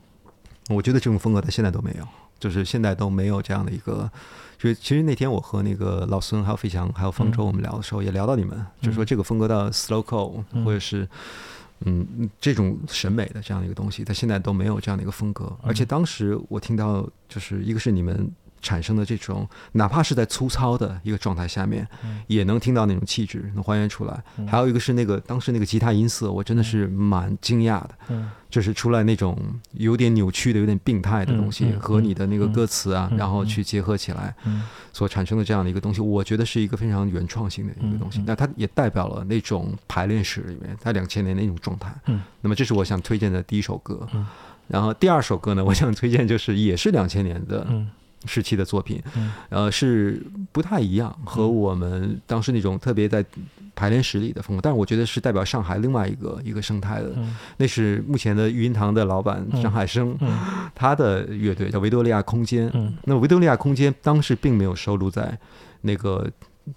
[0.74, 2.08] 我觉得这种风格在现在都没有，
[2.40, 4.10] 就是现在都没有这样的一个。
[4.58, 11.08] 就是其实那天我和那个老孙、还有费翔、还有方舟我们聊的时候，也聊到你们，就是说这个风格的 slowcore 嗯或者是
[11.80, 15.52] 嗯这种审美的这样的一个东西，它现在都没有这样的一个风格。
[15.64, 18.32] 而且当时我听到，就是一个是你们
[18.62, 21.88] 产生的这种，哪怕是在粗糙的一个状态下面，
[22.28, 24.24] 也能听到那种气质，能还原出来。
[24.48, 27.90] 还有一个是那个当时那个吉他音色，我真的是蛮惊讶的。
[28.10, 29.38] 嗯就是出来那种
[29.76, 38.22] 有点扭曲的、有点病态的东西，和你的那个歌词啊，嗯然后去结合起来，嗯所产生的这样的一个东西，我觉得是一个非常原创性的一个东西。
[38.28, 41.96] 那它也代表了那种排练室里面在两千年那种状态。
[42.08, 44.06] 嗯那么这是我想推荐的第一首歌。
[44.14, 44.28] 嗯
[44.68, 47.90] 然后第二首歌呢，我想推荐就是也是两千年的嗯
[48.26, 49.32] 时期的作品，嗯。
[49.50, 53.24] 呃，是不太一样，和我们当时那种特别在
[53.76, 57.12] 排练室里的风格，但是我觉得是代表上海另外一个一个生态的。
[57.16, 57.36] 嗯。
[57.58, 59.62] 那是目前的育音堂的老板嗯。
[59.62, 60.30] 张海生，嗯。
[60.76, 62.70] 他的乐队叫维多利亚空间。
[62.74, 62.94] 嗯。
[63.06, 65.38] 那维多利亚空间当时并没有收录在
[65.82, 66.30] 那个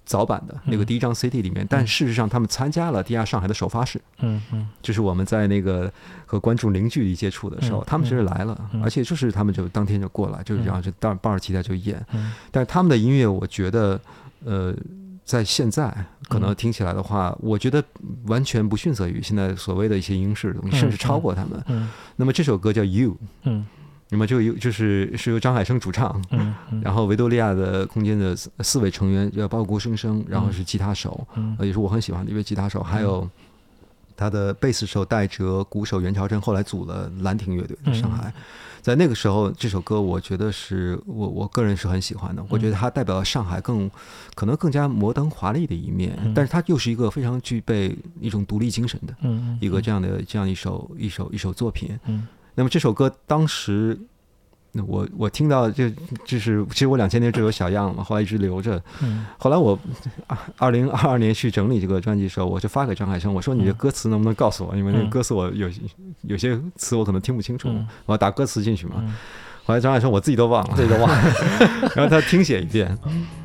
[0.05, 4.68] 早版的那个嗯第一张 CD 里面，但事实上他们参加了地下上海的首发式，嗯嗯。
[4.82, 5.93] 就是我们在那个
[6.26, 8.82] 和观众零距离接触的时候，嗯他们其实来了，嗯。
[8.82, 12.05] 而且就是他们就当天就过来，就是然后就当抱着吉他就演。
[12.12, 12.32] 嗯。
[12.51, 14.01] 但是他们的音乐，我觉得，
[14.45, 14.74] 呃，
[15.24, 15.95] 在现在
[16.28, 17.82] 可能听起来的话，我觉得
[18.26, 21.62] 完全不逊色于现在所谓的一些英式的东西，嗯甚至超过他们。
[21.68, 21.91] 嗯。
[22.16, 23.11] 那么这首歌叫《You》，
[23.45, 23.66] 嗯
[24.14, 26.80] 那么就有就是是由张海生主唱，嗯嗯。
[26.80, 31.56] 然后维多利亚的空间的四四位成员，呃，包括郭生生，然后是吉他手，嗯。
[31.58, 33.28] 呃，也是我很喜欢的一位吉他手，还有
[34.16, 38.32] 他的贝斯手戴哲，鼓手袁朝真，后来组了兰亭乐队在上海。
[38.80, 42.44] 在那个时候，这首歌我觉得是我我个人是很喜欢的。
[42.48, 43.90] 我觉得它代表了上海更
[44.36, 46.32] 可能更加摩登华丽的一面，嗯。
[46.34, 51.98] 但是它又是一个非常具备一种独立精神的嗯一个这样的这样一首一首一首作品。
[52.06, 53.98] 嗯那么这首歌当时，
[54.72, 55.88] 那我我听到就
[56.24, 58.82] 就是，其实我两千年就有小样了嘛，后来一直留着。
[59.02, 59.78] 嗯后来我
[60.59, 64.76] 二零二二年去整理这个专辑的时候，我就发给张海生，我说你的歌词能不能告诉我？
[64.76, 65.70] 因为那歌词我有
[66.22, 68.96] 有些词我可能听不清楚，嗯我要打歌词进去嘛。
[68.98, 69.14] 嗯
[69.66, 71.34] 后来张海生我自己都忘了，自己都忘了。
[71.96, 72.98] 然后他听写一遍。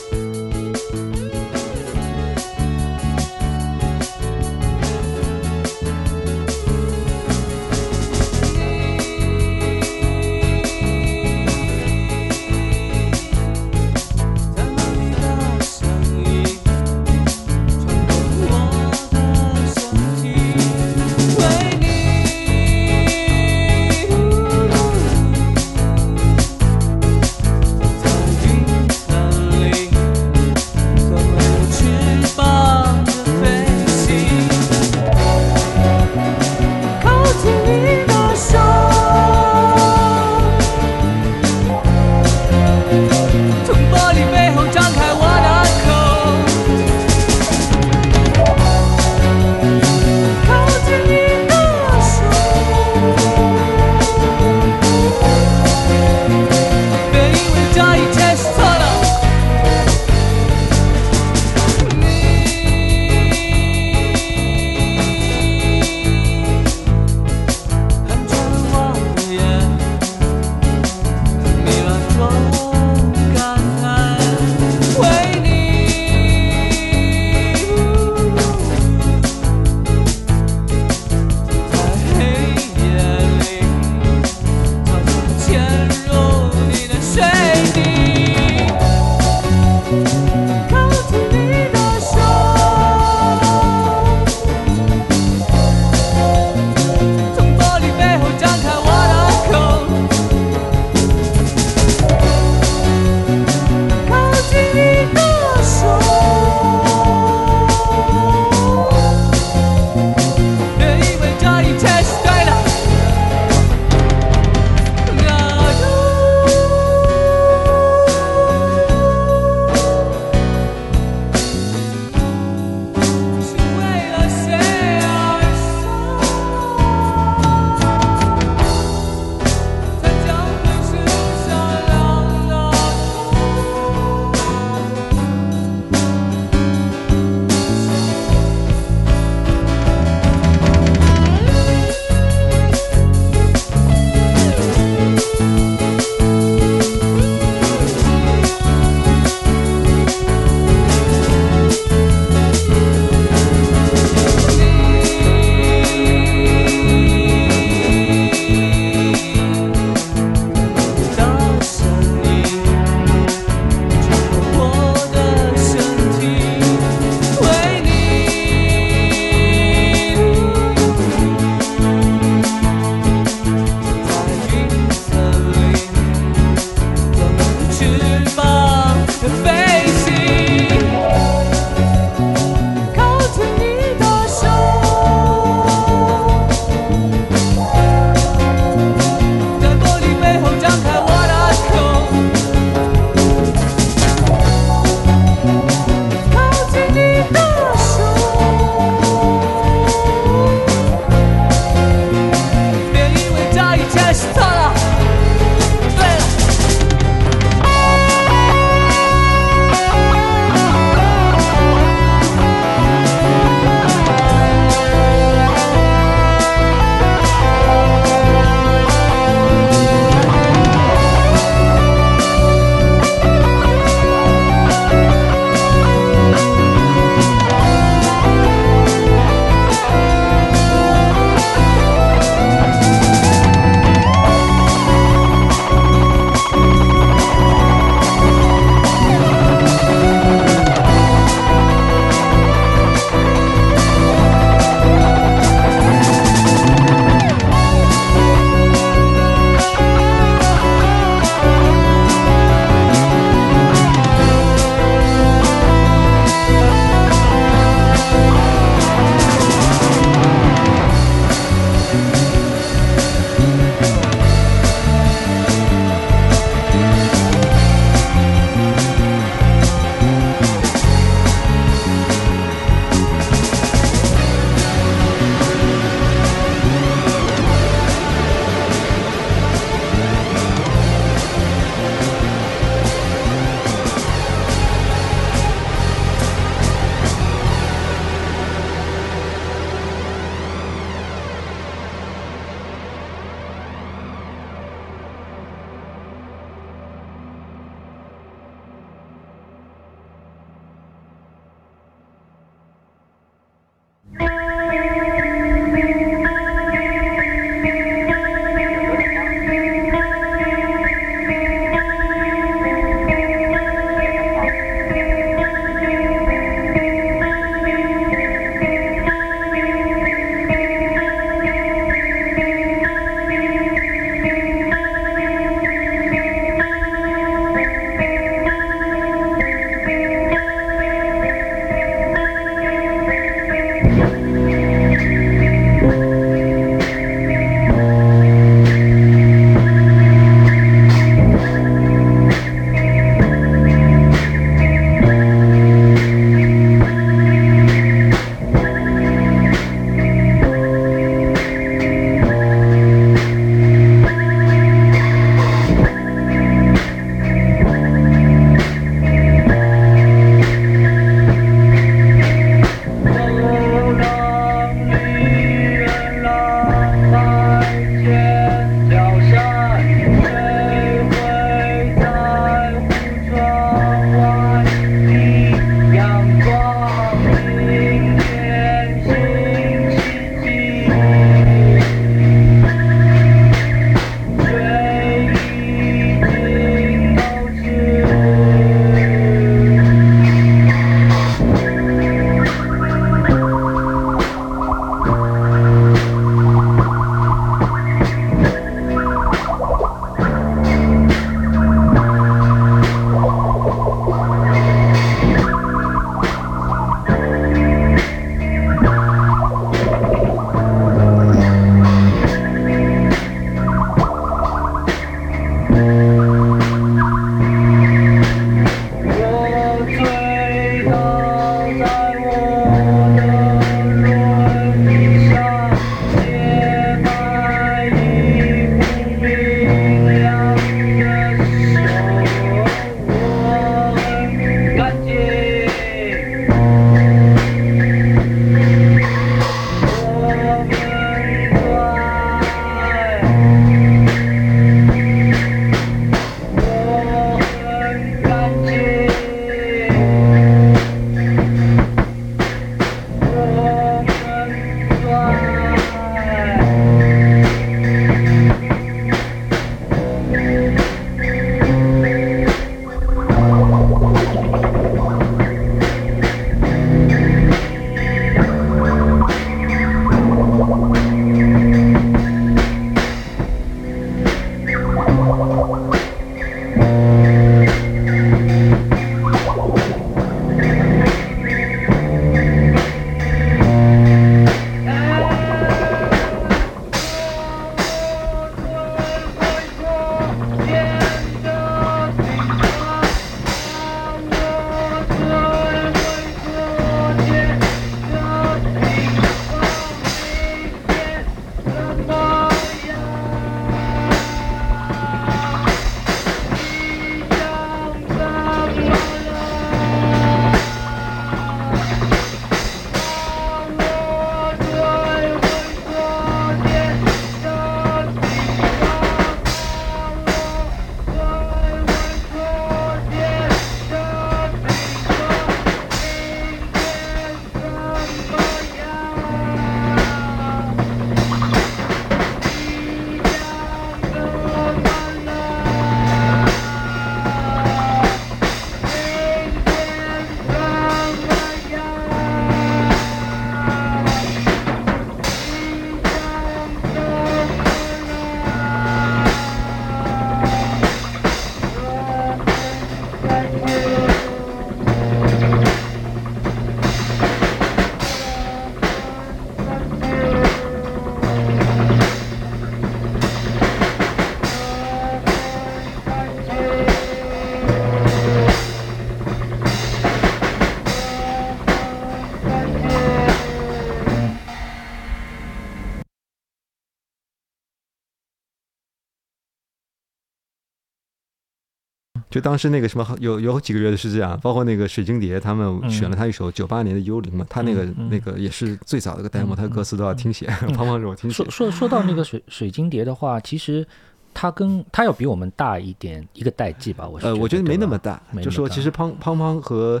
[582.30, 590.46] 就当时那个什么有有几个乐队是这样，包括那个水晶蝶，他们选了他一首九八年的《幽灵》嘛，他那个那个也是最早的一个 demo，他的歌词都要听写，
[590.78, 591.34] 我听写。
[591.34, 593.84] 说说说到那个水水晶蝶的话，其实
[594.32, 600.00] 他跟他要比我们大一点一个代际吧，我呃，我觉得没那么大，就说其实胖胖胖和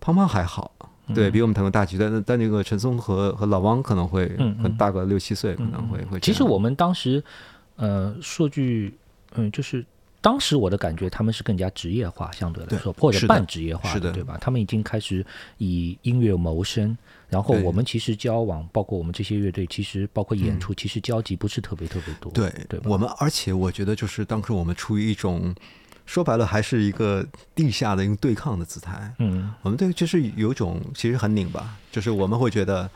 [0.00, 0.72] 胖胖还好，
[1.14, 4.26] 对比我们可能大几，但但那个陈松和和老汪可能会
[4.60, 6.18] 很大个六七岁，可能会会。
[6.18, 7.22] 其实我们当时
[7.76, 8.92] 呃说句
[9.36, 9.86] 嗯就是。
[10.20, 14.36] 当时我的感觉，他们是更加职业化，相对来说，或者半职业化的，对吧？
[14.40, 15.24] 他们已经开始
[15.58, 16.96] 以音乐谋生，
[17.28, 22.32] 然后我们其实交往，包括我们这些乐队，其实包括演出，其实交集不是特别特别多。
[22.32, 25.54] 对对，我们而且我觉得，就是当时我们出于一种
[26.06, 29.14] 说白了，还是一个地下的一个对抗的姿态。
[29.18, 32.90] 嗯，我们对就是有种其实很拧巴，就是我们会觉得。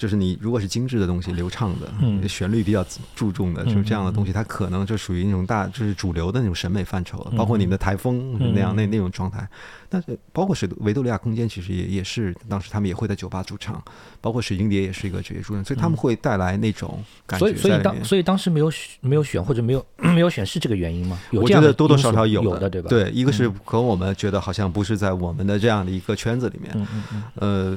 [0.00, 2.82] 就是你如果是精致的东西、流畅的、旋律比较
[3.14, 7.30] 注重的，就是这样的东西，它可能就属于那种大，就是主流的那种审美范畴了。
[7.36, 9.46] 包括你们的台风那样那那种状态，
[9.90, 13.82] 但是包括水维多利亚空间，其实也也是当时他们也会在酒吧驻唱，
[14.22, 17.46] 包括水晶蝶也是一个职业驻唱，所以他们会带来那种感觉。
[17.46, 18.72] 所以所以当所以当时没有
[19.02, 21.18] 没有选或者没有 没有选是这个原因吗？
[21.32, 22.88] 我觉得多多少少有的，对吧？
[22.88, 26.86] 对，一个是可能我们觉得好像不是在我们的这样的一个圈子里面，
[27.34, 27.76] 呃。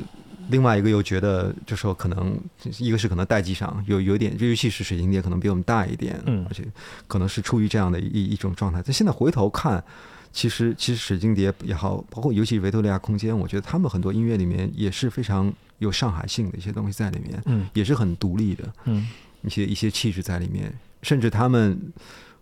[0.49, 2.37] 另外一个又觉得，就说可能
[2.77, 6.65] 一个是可能代际上有有点，尤其是水晶碟可能比我们大一点，嗯，而且
[7.07, 8.81] 可能是出于这样的一一种状态。
[8.85, 9.83] 但现在回头看，
[10.31, 19.07] 其实其实水晶碟也好，包括尤其是维多利亚空间，我觉得他们很多音乐里面也是非常有上海性的一些东西在里面，嗯，也是很独立的，嗯，
[19.43, 21.79] 一些一些气质在里面，甚至他们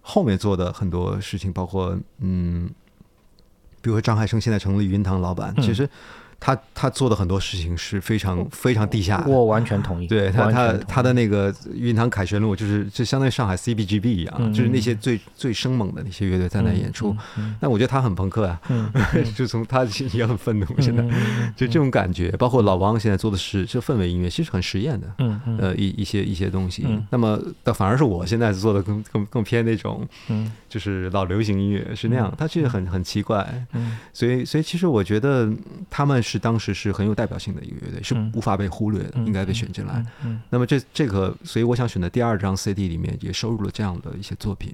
[0.01, 2.69] 后面做的很多事情，包括嗯，
[3.81, 5.87] 比如说张海生现在成了云堂老板，其实。
[6.43, 10.07] 他他做的很多事情是非常非常地下，我完全同意。
[10.07, 17.15] 对他他他的那个云堂凯旋路，就是就相当于上海 CBGB 一样，就是那些最最生猛的那些乐队在那演出。
[17.59, 18.59] 但我觉得他很朋克啊，
[19.37, 20.65] 就从他也很愤怒。
[20.81, 21.03] 现在
[21.55, 25.13] 就这种感觉，包括老王现在做的是这氛围音乐，其实很实验的。
[25.59, 26.87] 呃一一些一些东西。
[27.11, 32.33] 那么倒反而是我现在做的更更更偏那种，嗯，就是老流行音乐是那样。
[32.35, 33.47] 他其实很很奇怪。
[33.73, 35.47] 嗯，所以所以其实我觉得
[35.87, 36.19] 他们。
[36.31, 40.05] 是当时是很有代表性的一个乐队，是无法被忽略的，应该被选进来。
[40.49, 44.71] 那么这这个，所以我想选的第二张 CD 里面也收录了这样的一些作品。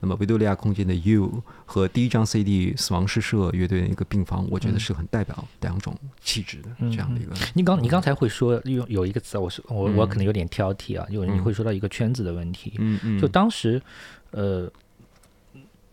[0.00, 7.34] 那么维多利亚空间的 You 和第一张 CD 死亡诗社乐队的一个病房，我觉得是很代表两种气质的这样的一个。
[7.54, 12.74] 你刚你刚才会说用有一个词，我是我我可能有点挑剔啊，因为你会说到一个圈子的问题。
[12.78, 13.82] 嗯嗯，就当时
[14.30, 14.70] 呃。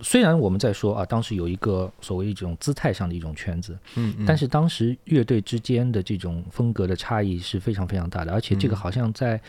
[0.04, 9.42] 虽然我们在说啊，当时有一个所谓一种姿态上的一种圈子，嗯，但是当时乐队之间的这种风格的差异是非常非常大的，而且这个好像在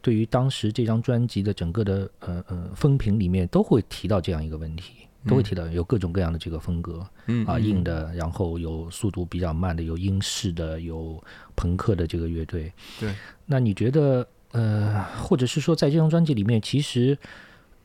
[0.00, 4.94] 对于当时这张专辑的整个的呃呃风评里面都会提到这样一个问题，
[5.26, 11.22] 都会提到有各种各样的这个风格，嗯啊硬的，然后有速度比较慢的，有英式的，有
[11.56, 13.12] 朋克的这个乐队，对，
[13.44, 17.18] 那你觉得呃，或者是说在这张专辑里面，其实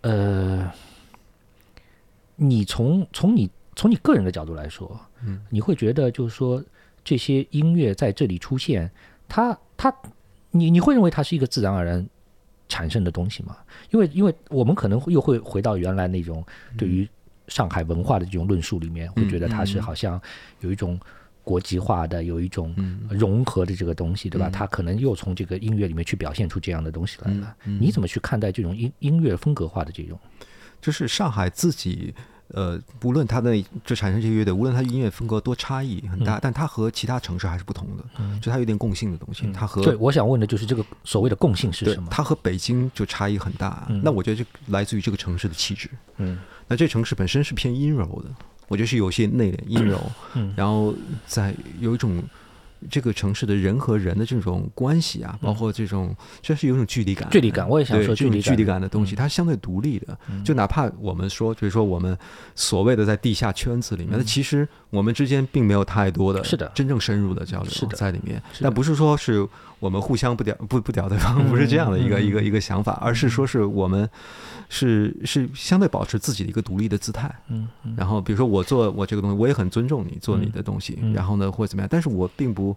[0.02, 0.72] 呃。
[2.44, 6.64] 你从从你从你个人的角度来说，嗯，你会觉得就是说
[7.04, 8.90] 这些音乐在这里出现，
[9.30, 9.96] 它它，
[10.50, 12.04] 你你会认为它是一个自然而然
[12.68, 13.56] 产生的东西吗？
[13.92, 16.44] 因为因为我们可能又会回到原来那种
[16.76, 17.08] 对于
[17.48, 20.20] 上海文化的这种论述里面，会觉得它是好像
[20.62, 21.00] 有一种
[21.44, 22.76] 国际化的，有一种
[23.08, 24.50] 融合的这个东西，对吧？
[24.50, 27.56] 它可能又从这个音乐里面去表现出这样的东西来了。
[27.66, 30.20] 你怎么去看待这种音音乐风格化的这种？
[30.82, 32.16] 就是上海自己。
[32.54, 38.04] 呃，无论它的就产生这些乐队，无论它音乐风格多差异很大，但它和其他城市还是不同的，
[38.42, 39.50] 就它有点共性的东西。
[39.54, 42.08] 它和对，我想问的就是这个所谓的共性是什么？
[42.12, 43.88] 它和北京就差异很大。
[44.04, 45.90] 那我觉得这来自于这个城市的气质。
[46.18, 48.30] 嗯，那这城市本身是偏阴柔的，
[48.68, 50.00] 我觉得是有些内敛阴柔，
[50.56, 50.94] 然后
[51.26, 52.22] 在有一种
[52.90, 57.30] 这个城市的人和人的这种关系啊，包括这种，这是有一种距离感。
[57.30, 60.18] 距离感，我也想说距离距离感的东西，它是相对独立的。
[60.44, 62.18] 就哪怕我们说，比如说我们
[62.56, 68.42] 所谓的在地下圈子里面，那其实我们之间并没有太多的，是的，真正深入的交流是在里面。
[68.60, 69.48] 但不是说是
[69.82, 74.10] 我们互相不屌不不屌对方，不是这样的一个一个一个想法，而是说是我们
[74.70, 77.30] 是是相对保持自己的一个独立的姿态。
[77.50, 77.68] 嗯，
[77.98, 82.74] 然后比如说我做我这个东西，我也很尊重你做你的东西，然后呢或者怎么样，但是我并不。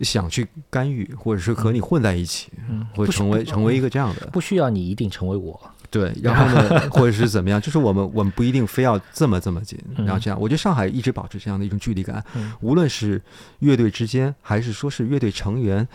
[0.00, 2.52] 想去干预，或者是和你混在一起，
[2.94, 5.58] 会成为成为一个这样的，不需要你一定成为我。
[5.90, 10.40] 对， 然后呢，或者是怎么样，就是我们我们不一定非要这么这么紧，然后这样。
[10.40, 12.24] 我觉得上海一直保持这样的一种距离感，
[12.60, 13.20] 无论是
[13.60, 15.86] 乐队之间，还是说是乐队成员。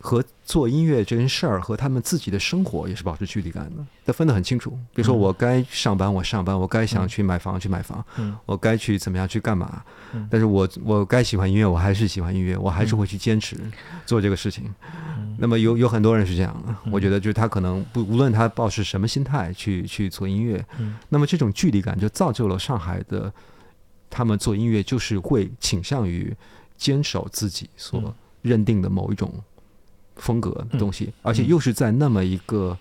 [0.00, 4.78] 和做音乐这件事儿和他们自己的生活也是保持距离感的，他分得很清楚。
[4.92, 8.04] 比如说，我该上班我上班，我该想去买房去买房，
[8.44, 9.82] 我该去怎么样去干嘛。
[10.28, 13.56] 但是我我该喜欢音乐，我还是喜欢音乐，我还是会去坚持
[14.04, 14.70] 做这个事情。
[15.44, 20.64] 那么有有很多人是这样的，我觉得就是他可能不无论他抱持什么心态去去做音乐，
[21.10, 23.30] 那么这种距离感就造就了上海的
[24.08, 26.34] 他们做音乐就是会倾向于
[26.78, 29.30] 坚守自己所认定的某一种。
[30.16, 32.78] 风格的东西，而且又是在那么一个，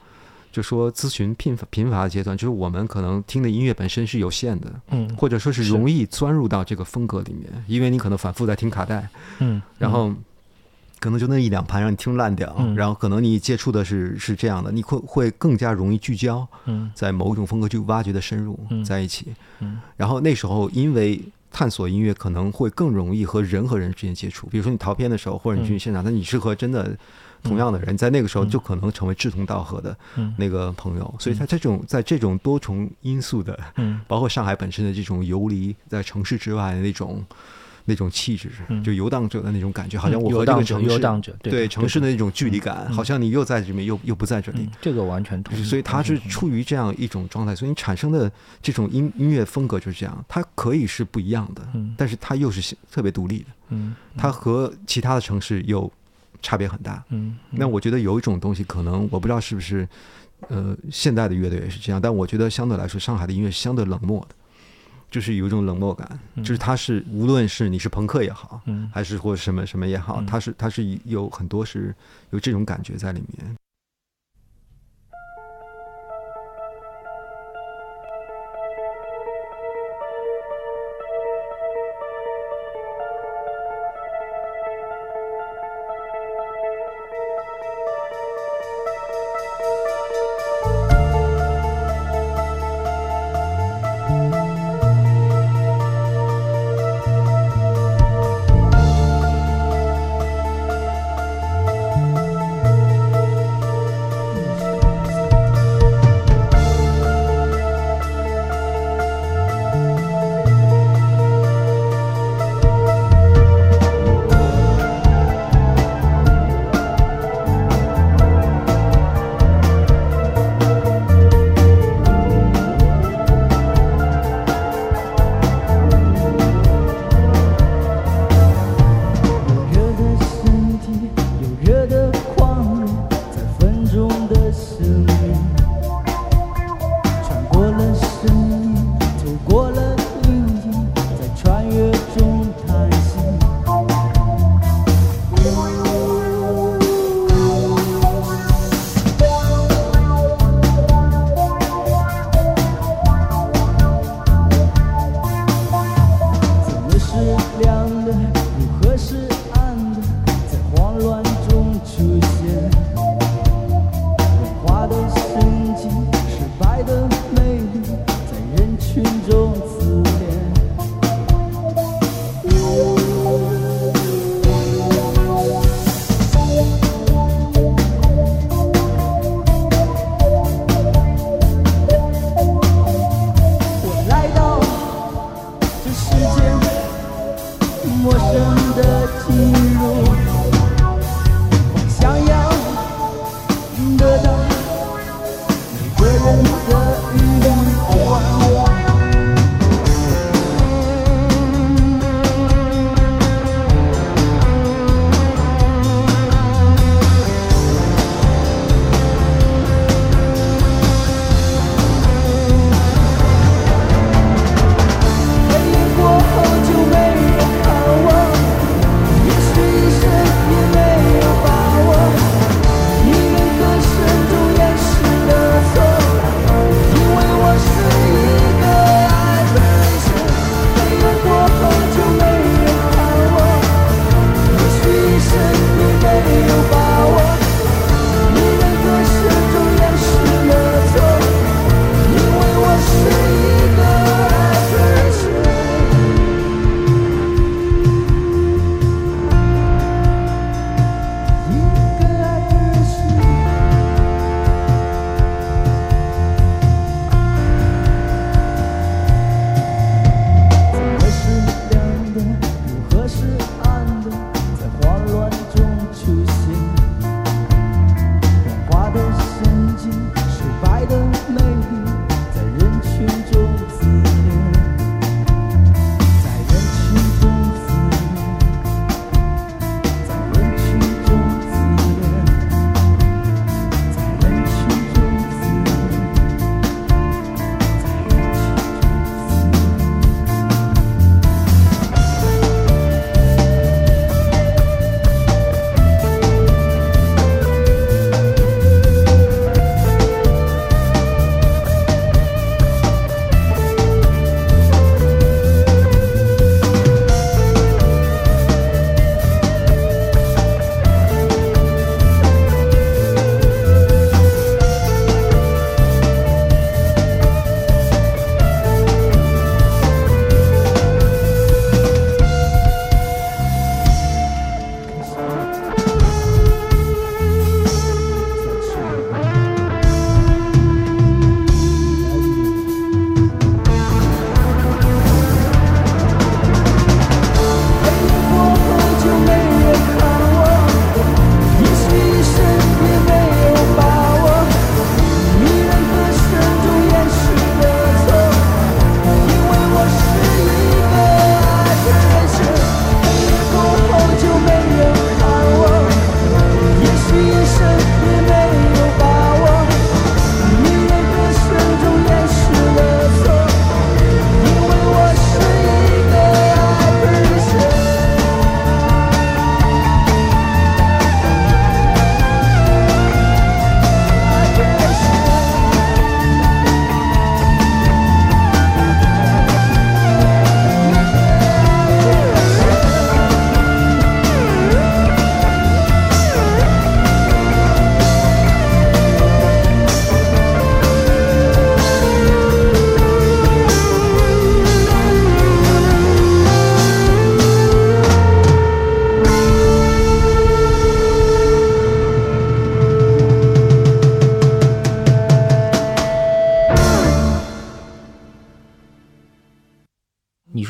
[0.51, 9.09] 就说咨询贫乏贫乏的阶段，就是我们可能听的音乐本身是有限的，嗯，或者说是容易钻入到这个风格里面，因为你可能反复在听卡带，
[9.39, 10.13] 嗯，然后
[11.03, 21.21] 可能就那一两盘让你听烂掉，然后可能你接触的是是这样的，你会会更加容易聚焦，嗯，在某一种风格去挖掘的深入在一起，嗯，然后那时候因为。
[21.55, 26.97] 探索音乐可能会更容易和人和人之间接触，比如说你逃片的时候，或者你去现场，那你是和真的
[27.43, 29.95] 同样的人，在那个时候就可能成为志同道合的
[30.35, 31.13] 那个朋友。
[31.19, 33.55] 所以他这种在这种多重因素的，
[34.07, 37.23] 包括上海本身的这种游离在城市之外的那种。
[37.85, 38.49] 那种气质，
[38.83, 44.69] 就游荡者的那种感觉，好像我和这个城市，游荡者对城市的那种距离感，好像你又在这里面，又又不在这里。
[44.81, 45.63] 这个完全同意。
[45.63, 48.31] 所以他是处于这样一种状态，所以你产生的
[48.61, 51.61] 这种音音乐风格就是这样，它可以是不一样的，
[51.97, 53.45] 但是它又是特别独立的。
[53.69, 55.91] 嗯，它和其他的城市又
[56.41, 57.03] 差别很大。
[57.09, 59.87] 嗯，那我觉得有一种东西，可能我不知道是不是，
[60.47, 64.35] 呃，现代的乐队也是这样，但我觉得相对来说，上海的音乐是相对冷漠的。
[65.13, 68.59] 就是有一种冷漠感，就是他是无论是你是朋克也好，
[68.91, 71.93] 还是或什么什么也好，他是他是有很多是
[72.31, 73.55] 有这种感觉在里面。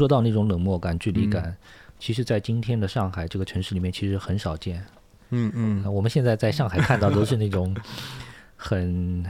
[0.03, 1.55] 说到那种冷漠感、距离感，
[1.97, 4.85] 其实，在今天的上海这个城市里面，其实很少见。
[5.29, 7.73] 嗯嗯，我们现在在上海看到都是那种
[8.57, 9.25] 很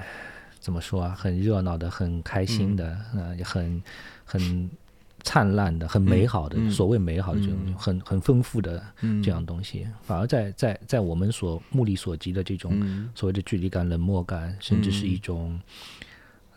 [0.60, 3.84] 怎么说啊，很热闹的、很开心的，呃，很
[4.26, 4.68] 很
[5.22, 8.84] 灿烂的、很美好的，所谓美好的这种很很丰富的
[9.24, 15.60] 这样东西，反而在在在我们所目力所及的这种所谓的距离感、冷漠感，甚至是一种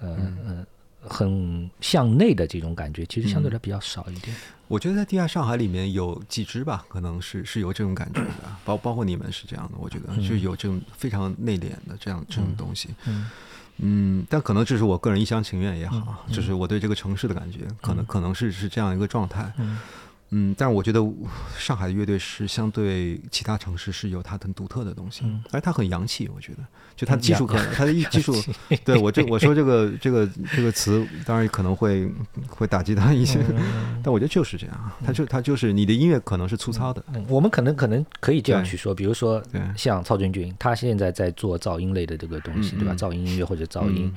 [0.01, 0.09] 呃
[0.47, 0.67] 呃。
[1.09, 4.37] 很向内的这种感觉，其实相对来比较少一点。
[4.69, 8.31] 我觉得在地下上海里面有几支吧，可能是是有这种感觉的，
[8.65, 12.89] 包包括你们是这样的，我觉得是有这种非常内敛的这样这种东西。
[13.79, 19.53] 嗯，但可能这是我个人一厢情愿也好，就是我对这个城市的感觉，可能可能是是这样一个状态。
[19.59, 19.79] 嗯，
[20.57, 21.01] 但是我觉得
[21.57, 26.29] 上海的乐队是相对其他城市是有它很独特的东西，而它很洋气。
[26.35, 26.59] 我觉得，
[26.97, 28.35] 就它的技术可能，它的技术，
[28.85, 32.11] 对我这我说这个这个这个词，当然可能会
[32.49, 33.39] 会打击他一些，
[34.03, 37.03] 但我觉得就是这样，它就它就是你的音乐可能是粗糙的。
[37.29, 39.43] 我们可能可能可以这样去说，比如说
[39.77, 42.95] 像曹军军，他现在在做噪音类的这个东西，对吧？
[42.95, 44.13] 噪音音乐或者噪音，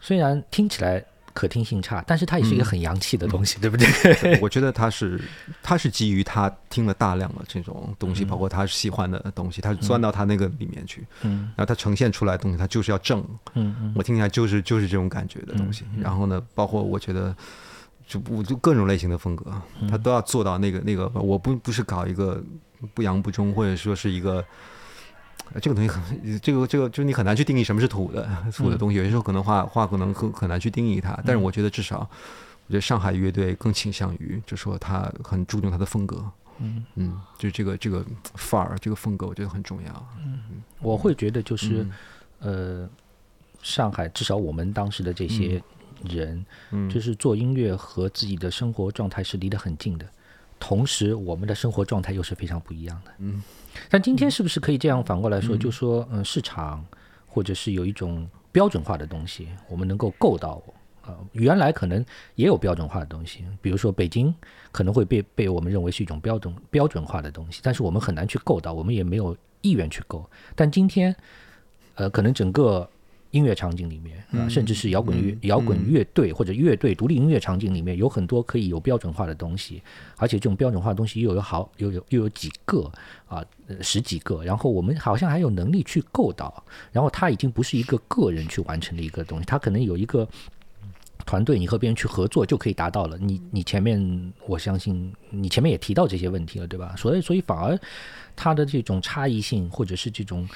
[0.00, 1.04] 虽然听起来。
[1.34, 4.38] 可听性差，但是它也是一个很洋气的东西，对不对？
[4.40, 5.20] 我觉得它是，
[5.62, 13.20] 它是基于他听了大量的这种东西，包括他喜欢的东西，他钻到他那个里面去，嗯，然后他呈现出来的东西，他就是要正，
[13.54, 15.84] 嗯嗯，我听起来就是就是这种感觉的东西。
[15.98, 17.34] 然后呢，包括我觉得，
[18.06, 19.52] 就我就各种类型的风格，
[19.90, 22.42] 他都要做到那个那个，我不不是搞一个
[22.94, 24.44] 不洋不中，或者说是一个。
[25.60, 28.96] 这个东西很，这个这个就是你很难去定义什么是土的土的东西。
[28.96, 31.98] 有些时候可能话话可能很很难去定义它，但是我觉得至少，
[32.66, 36.24] 我觉得上海乐队更倾向于，就说他很注重他的风格。
[36.58, 40.06] 嗯嗯，就这个这个范儿，这个风格，我觉得很重要。
[40.24, 41.84] 嗯，我会觉得就是，
[42.38, 42.88] 呃，
[43.62, 45.60] 上海至少我们当时的这些
[46.04, 50.06] 人，嗯，就是做音乐和自己的生活状态是离得很近的，
[50.60, 53.10] 同时我们的生活状态又是非常不一样的。
[53.18, 53.42] 嗯。
[53.88, 56.84] 但今天是不是可以这样反过来说，就说嗯，市场
[57.26, 60.62] 或者是有一种标准化的东西，我们能够够到
[61.02, 61.16] 啊？
[61.32, 62.04] 原来可能
[62.34, 64.34] 也有标准化的东西，比如说北京
[64.70, 70.28] 可能会被被我们认为是一种标准标准化的东西，但是我们很难去够到，我们也没有意愿去够。
[70.54, 71.14] 但今天，
[71.94, 72.88] 呃，可能整个。
[73.32, 79.82] 音乐场景里面啊，甚至是摇滚乐、摇滚乐队或者乐队独立音乐场景里面，有很多可以有标准化的东西，
[80.16, 82.90] 而且这种标准化的东西又有好又有又有几个
[83.26, 83.42] 啊，
[83.80, 86.62] 十几个，然后我们好像还有能力去够到，
[86.92, 90.28] 然后它已经不是一个个人去完成的一个东西，它可能有一个
[91.24, 93.16] 团队，你和别人去合作就可以达到了。
[93.16, 96.94] 你你前面我相信你前面也提到这些问题了，对吧？
[96.98, 97.80] 所以所以反而
[98.36, 100.46] 它的这种差异性或者是这种。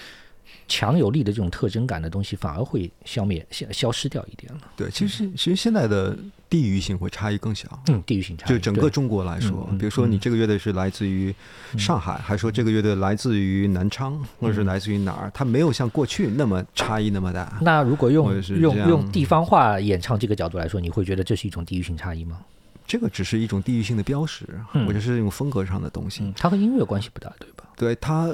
[0.68, 4.60] 强有力的这种特征感的东西，反而会消灭、消消失掉一点了。
[4.76, 6.16] 对，其实其实现在的
[6.50, 7.68] 地域性会差异更小。
[7.88, 8.48] 嗯，地域性差异。
[8.48, 11.34] 就整个中国来说，比如说你这个乐队是来自于
[11.78, 17.58] 上海，还说这个乐队来自于南昌，或者是来自于哪儿，它没有像过去那么差异那么大。
[17.62, 22.40] 那如果用用用地方话演唱这个角度来说，你会觉得这是一种地域性差异吗？
[22.86, 26.32] 这个只是一种地域性的标识，或者是一种风格上的东西。
[26.36, 27.64] 它和音乐关系不大，对吧？
[27.76, 28.32] 对它，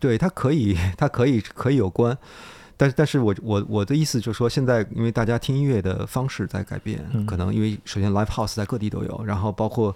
[0.00, 2.16] 对它可以，它可以可以有关。
[2.76, 9.94] 但是，但是我我我的意思就是说，现在因为大家听音乐的方式在改变，可能因为首先 live house 在各地都有，然后包括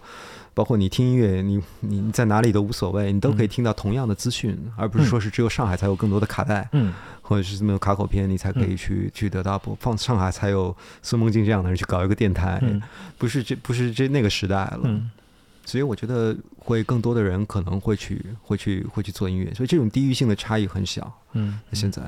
[0.57, 9.95] 包括你听音乐，你你在哪里都无所谓，你都可以听到同样的资讯，而不是说是只有上海才有更多的卡带，嗯，或者是这么有卡口片，你才可以去去得到不放。
[9.99, 12.59] 上海才有孙梦静这样的人去搞一个电台，
[13.19, 15.01] 不是这不是这那个时代了，
[15.67, 22.03] 所以我觉得会更多的人可能会去会去会去做音乐，所以这种地域性的差异很小，嗯，现在。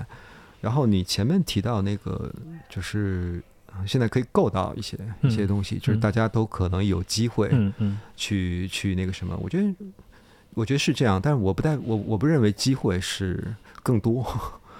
[0.62, 2.32] 然后你前面提到那个，
[2.70, 3.42] 就是
[3.86, 7.50] 现在可以够到一些一些东西，就是大家都可能有机会，
[8.16, 9.36] 去去那个什么。
[9.42, 9.74] 我觉得，
[10.54, 14.26] 我觉得是这样，但是我不太我我不认为机会是更多。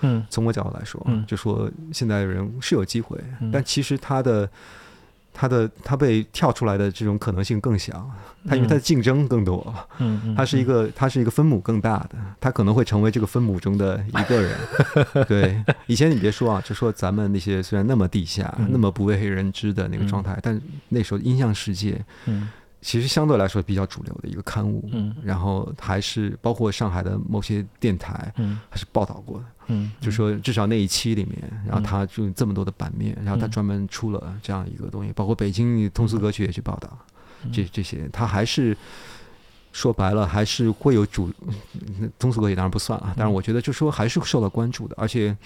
[0.01, 3.19] 嗯， 从我角度来说，就说现在的人是有机会，
[3.53, 4.49] 但其实他的。
[5.41, 8.11] 它的它被跳出来的这种可能性更小，
[8.49, 14.59] 它因为它的竞争更多，嗯，它是一个它是一个分母更大的，它可能会成为这个分母中的一个人。
[15.29, 22.49] 对，以前你别说啊，就说咱们那些虽然那么地下、那么不为人知的那个状态，但那时候音像世界，嗯。
[22.81, 36.99] 其实相对来说比较主流的一个刊物，嗯，然后还是包括上海的某些电台，嗯，还是报道过的，嗯，就说至少那一期里面，然后他就这么多的版面，然后他专门出了这样一个东西，包括北京通俗歌曲也去报道，
[37.53, 38.09] 这这些。
[38.13, 38.77] 他还是
[39.73, 41.33] 说白了还是会有主
[42.19, 45.37] 通俗歌曲当然不算了，但是我觉得就说还是受到关注的，而且，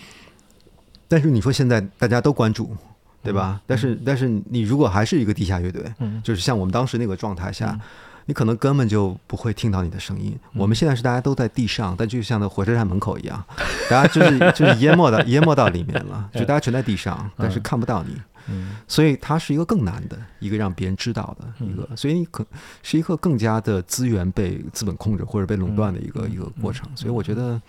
[1.07, 2.77] 但是你说现在大家都关注。
[3.25, 3.63] 对吧？
[3.69, 6.21] 但是但是你如果还是一个地下乐队，嗯。
[6.25, 7.81] 就是像我们当时那个状态下嗯，
[8.27, 10.39] 你可能根本就不会听到你的声音。
[10.55, 13.45] 我们现在是大家都在地上，但就像那火车站门口一样，
[13.91, 18.17] 大家就是就是淹没到 淹没到里面了，就大家全在地上，但是看不到你。
[18.49, 18.77] 嗯。
[18.87, 22.45] 所以它是一个更难的一个让别人知道的一个，所以你可
[22.83, 26.89] 是一个更加的资源被资本控制或者被垄断的一个一个过程。
[26.97, 27.61] 所以我觉得，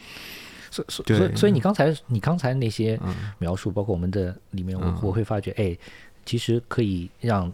[0.70, 3.14] 所所所以所以你刚才你刚才那些嗯。
[3.40, 5.00] 描述，包括我们的里面，我嗯。
[5.02, 5.78] 我会发觉，哎，
[6.26, 7.52] 其实可以让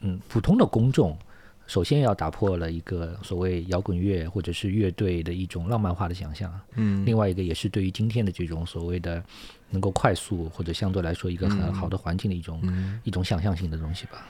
[0.00, 1.16] 嗯普通的公众。
[1.72, 9.24] 首先要打破了一个所谓摇滚乐或者是乐队的一种浪漫化的想象，嗯，另外一个也是对于今天的这种所谓的
[9.72, 14.24] 能够快速或者相对来说一个很好的环境的一种、嗯一种想象性的东西吧。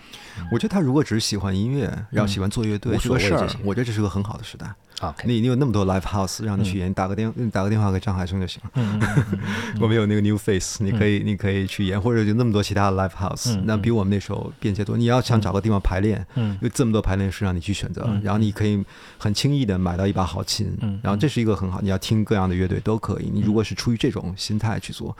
[0.50, 4.72] 我觉得他如果只是喜欢音乐，然后喜欢做乐队我觉得这是个很好的时代。
[5.00, 8.70] OK，你你有那么多 live house 让你去演，你打个电打个电话给张海生就行了。
[8.74, 9.38] 嗯嗯嗯
[9.82, 14.96] 我们有那个 New Face，你可以你可以去演，或者有那么多其他的 live house，嗯那比我们那时候便捷多。
[14.96, 18.82] 你要想找个地方排练，嗯有这么多排练室让你去选择嗯，然后你可以
[19.18, 23.28] 很轻易的买到一把好琴嗯，然后这是一个很好，你要听各样的乐队都可以。
[23.32, 25.16] 你如果是出于这种心态去做，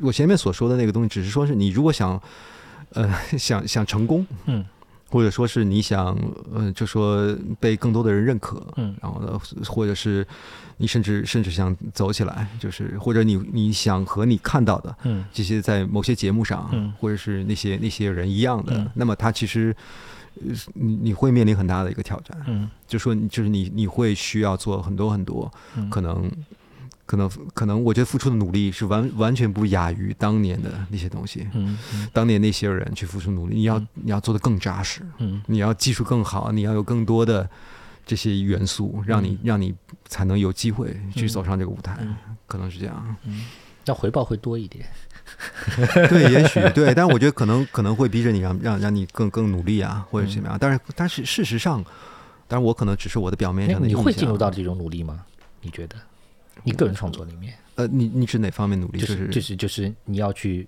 [0.00, 2.20] 我前面所说的那个东西，只是说是你如果想，
[2.90, 4.64] 呃，想想成功，嗯
[5.10, 6.16] 或者说是你想，
[6.52, 10.26] 呃，就说被更多的人认可，嗯然后呢，或者是
[10.78, 19.76] 你甚至甚至想走起来，就是或者你你想和你看到的嗯这些在某些节目上，嗯或者是那些那些人一样的，嗯那么他其实，
[20.44, 26.28] 呃你你会面临很大的一个挑战，嗯就说你就是你你会需要做很多很多，嗯可能。
[27.06, 31.46] 可能可能，我觉得付出的努力是完完全不亚于当年的那些东西。
[31.52, 37.48] 嗯嗯当年那些人去付出努力，你要你要做的更扎实，嗯你要技术更好，你要有更多的
[38.06, 39.74] 这些元素，让你让你
[40.06, 43.16] 才能有机会去走上这个舞台，嗯可能是这样。
[43.24, 43.44] 嗯
[43.86, 44.86] 那回报会多一点。
[46.08, 50.56] 对，也许 对，但是我觉得可能可能会逼着你让让让你更更努力啊，或者怎么样。
[50.58, 51.84] 但是但是事实上，
[52.48, 55.22] 当然我可能只是我的表面上的你会进入到这种努力吗？
[55.60, 55.96] 你觉得？
[56.62, 58.98] 你个人创作里面，呃，你你指哪方面努力？
[59.00, 60.66] 就是就是就是你要去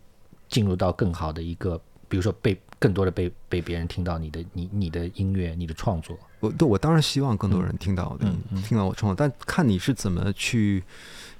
[0.49, 6.19] 进入到更好的一个，比如说被更多的被被别人听到你的你你的音乐、你的创作。
[6.41, 8.31] 我对我当然希望更多人听到我的、
[8.63, 10.83] 听到我创作，但看你是怎么去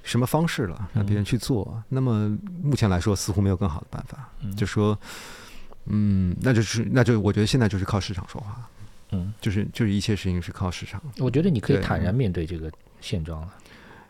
[0.01, 1.81] 什么方式了，让别人去做。
[1.89, 4.29] 那么目前来说，似乎没有更好的办法。
[4.41, 4.97] 嗯就说，
[5.85, 8.67] 嗯，那就是那就我觉得现在就是靠市场说话，
[9.11, 11.01] 嗯，就是就是一切事情是靠市场。
[11.19, 13.53] 我觉得你可以坦然面对这个现状了。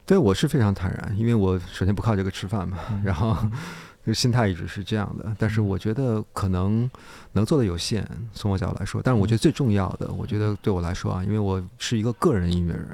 [0.08, 3.38] 对我是非常坦然，因为我首先不靠这个吃饭嘛， 然后
[4.06, 5.36] 就心态一直是这样的。
[5.38, 6.90] 但是我觉得可能
[7.34, 9.02] 能做的有限，从我角度来说。
[9.04, 12.88] 但是我觉得最重要的，我觉得对我来说啊，因为我是一个个人音乐人，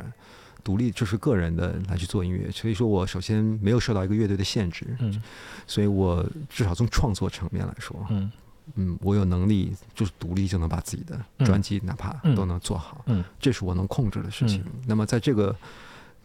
[0.63, 5.21] 独立就是个人的来去做音乐，所以说我首先没有受到一个乐队的限制，嗯。
[5.67, 8.31] 所以我至少从创作层面来说，嗯。
[8.75, 11.45] 嗯，我有能力就是独立就能把自己的嗯。
[11.45, 12.33] 专辑哪怕嗯。
[12.33, 13.03] 都能做好。
[13.05, 13.23] 嗯。
[13.39, 14.63] 这是我能控制的事情。
[14.87, 15.55] 那么在这个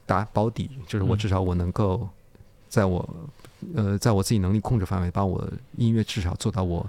[0.08, 1.18] 打保底，就是我嗯。
[1.18, 2.08] 至少我能够
[2.68, 3.08] 在我
[3.74, 5.46] 呃在我自己能力控制范围，把我
[5.76, 6.84] 音乐至少做到我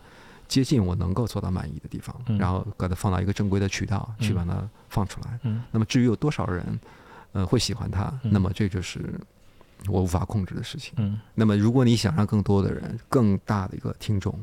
[0.47, 2.37] 接近我能够做到满意的地方，嗯。
[2.37, 4.35] 然后把它放到一个正规的渠道去嗯。
[4.35, 5.37] 把它放出来。
[5.43, 5.61] 嗯。
[5.69, 6.79] 那么至于有多少人
[7.33, 8.31] 呃会喜欢它，嗯。
[8.31, 9.19] 那么这就是
[9.87, 10.93] 我无法控制的事情。
[10.97, 11.19] 嗯。
[11.35, 14.33] 那么如果你想让更多的人、更大的一个听众。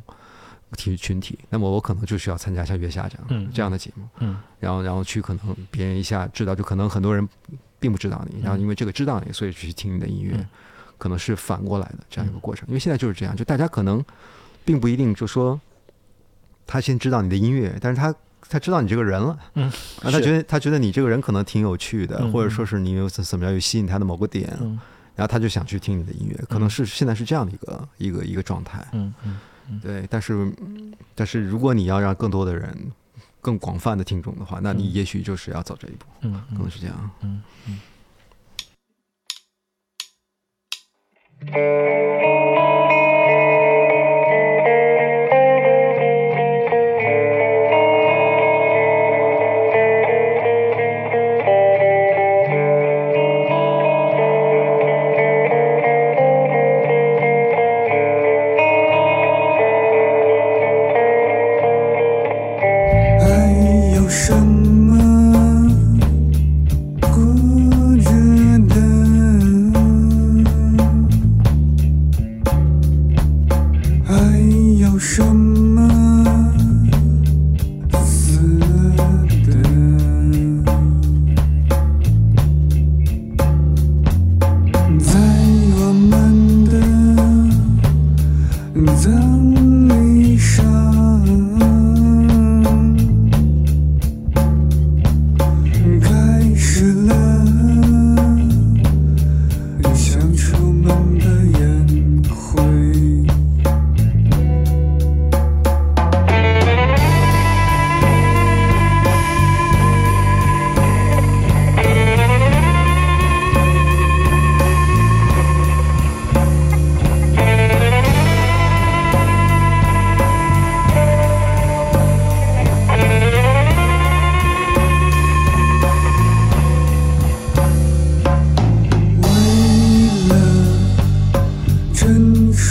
[0.77, 3.49] 体育群体，那么我可能就需要参加像月下这样、嗯。
[3.55, 4.37] 这样的节目，嗯。
[4.59, 7.27] 然后然后去可能别人一下知道，就可能很多人
[7.79, 10.47] 并不知道你，然后嗯因为这个知道你，所以去听你的音乐，嗯。
[10.99, 12.67] 可能是反过来的这样一个过程。
[12.69, 14.03] 因为现在就是这样，就大家可能
[14.65, 15.61] 并不一定就说
[16.67, 18.15] 他先知道你的音乐，但是他
[18.49, 19.69] 他知道你这个人了，嗯。
[20.03, 22.33] 啊他觉得他觉得你这个人可能挺有趣的，嗯。
[22.33, 24.79] 或者说是你有怎怎么样有吸引他的某个点，嗯。
[25.15, 28.83] 然后他就想去听你的音乐，可能是现在是这样的一个一个一个状态。
[28.93, 29.81] 嗯嗯。
[29.83, 30.51] 对，但是
[31.15, 32.75] 但是如果你要让更多的人。
[33.47, 37.11] 更广泛的听众的话，那你嗯也许就是要走这一步，嗯可能是这样。
[37.21, 37.81] 嗯嗯。
[41.39, 42.76] 还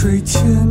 [0.06, 0.65] 水天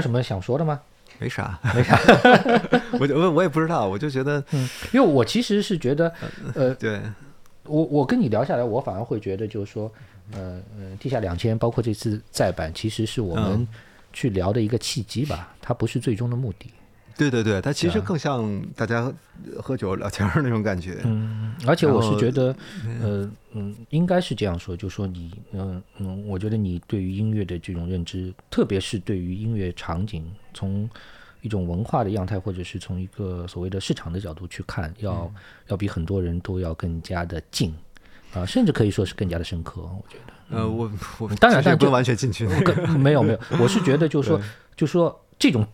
[0.00, 0.80] 有什么想说的吗？
[1.18, 1.98] 没啥，没啥，
[2.98, 6.10] 我就我我也不知道，我就觉得，嗯，因为我其实是觉得，
[6.54, 6.98] 呃，对，
[7.64, 9.92] 我我跟你聊下来，我反而会觉得，就是说，
[10.32, 13.68] 呃呃，地下两千，包括这次再版，其实是我们嗯
[14.14, 16.70] 去聊的一个契机吧，它不是最终的目的。
[17.28, 19.12] 对对对，它其实更像大家
[19.58, 20.98] 喝酒聊天儿那种感觉。
[21.04, 22.56] 嗯，而且我是觉得，
[23.02, 30.24] 呃嗯，应该是这样说，就说你，嗯嗯，我觉得你对于音乐的这种认知，特别是对于音乐场景，
[30.54, 30.88] 从
[31.42, 35.34] 一种文化的样态，或者是从一个所谓的市场的角度去看，要、嗯。
[35.68, 37.74] 要比很多人都要更加的近，
[38.32, 39.80] 啊、甚至可以说是更加的深刻。
[39.82, 42.46] 我觉得，呃，我我当然但不是完全进去。
[42.98, 44.44] 没有没有，我是觉得就是说 对，
[44.76, 45.66] 就说这种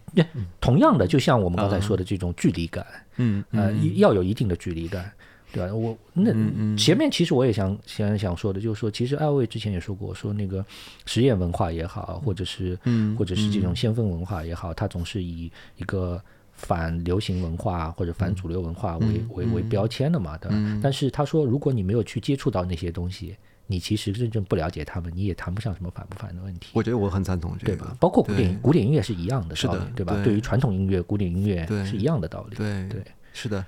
[0.60, 2.86] 同样的，就像我们刚才说的这种距离感，
[3.16, 5.12] 嗯呃，要有一定的距离感，
[5.52, 5.74] 对吧？
[5.74, 10.64] 我那嗯前面其实我也想想想说的，就是说，其实艾薇之前也说过，说那个
[11.04, 16.22] 实验文化也好，或者是嗯或者是这种先锋文化也好，它总是以一个
[16.52, 19.28] 反流行文化或者反主流文化为嗯。
[19.34, 20.80] 为为标签的嘛，对吧？
[20.80, 23.36] 但是他说，如果你没有去接触到那些东西，
[23.66, 26.70] 你其实真正不了解他们，你也谈不上什么反不反的问题。
[26.72, 30.14] 我觉得我很赞同这个对吧？，包括古典对古典音乐是一样的道理，对吧？
[30.14, 32.56] 对对于传统音乐、古典音乐是一样的道理。
[32.56, 33.02] 对对，
[33.32, 33.64] 是的，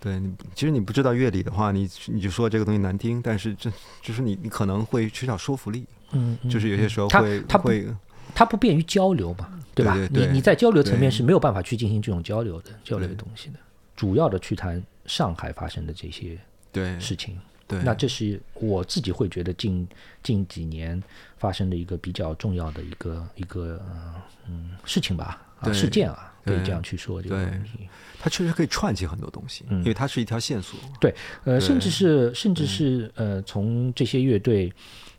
[0.00, 3.70] 对你其实你不知道乐理的话，你你就说这个东西难听，但是这
[4.02, 7.86] 就是你你可能会缺少说服力，嗯，嗯就是有些时候它会它不会
[8.34, 9.94] 它不便于交流嘛，对吧？
[9.94, 13.54] 对对对你你在交流层面是没有办法去进行这种交流的交流的东西的。
[13.96, 16.38] 主要的去谈上海发生的这些
[16.70, 17.36] 对事情，
[17.68, 19.86] 对，那这是我自己会觉得近
[20.22, 21.00] 近几年
[21.36, 24.14] 发生的一个比较重要的一个一个呃
[24.48, 27.86] 嗯事情吧，啊事件啊，可以这样去说这个问题。
[28.18, 30.80] 它确实可以串起很多东西，嗯因为它是一条线索。
[30.98, 31.14] 对
[31.44, 34.72] 呃，甚至是甚至是呃，从这些乐队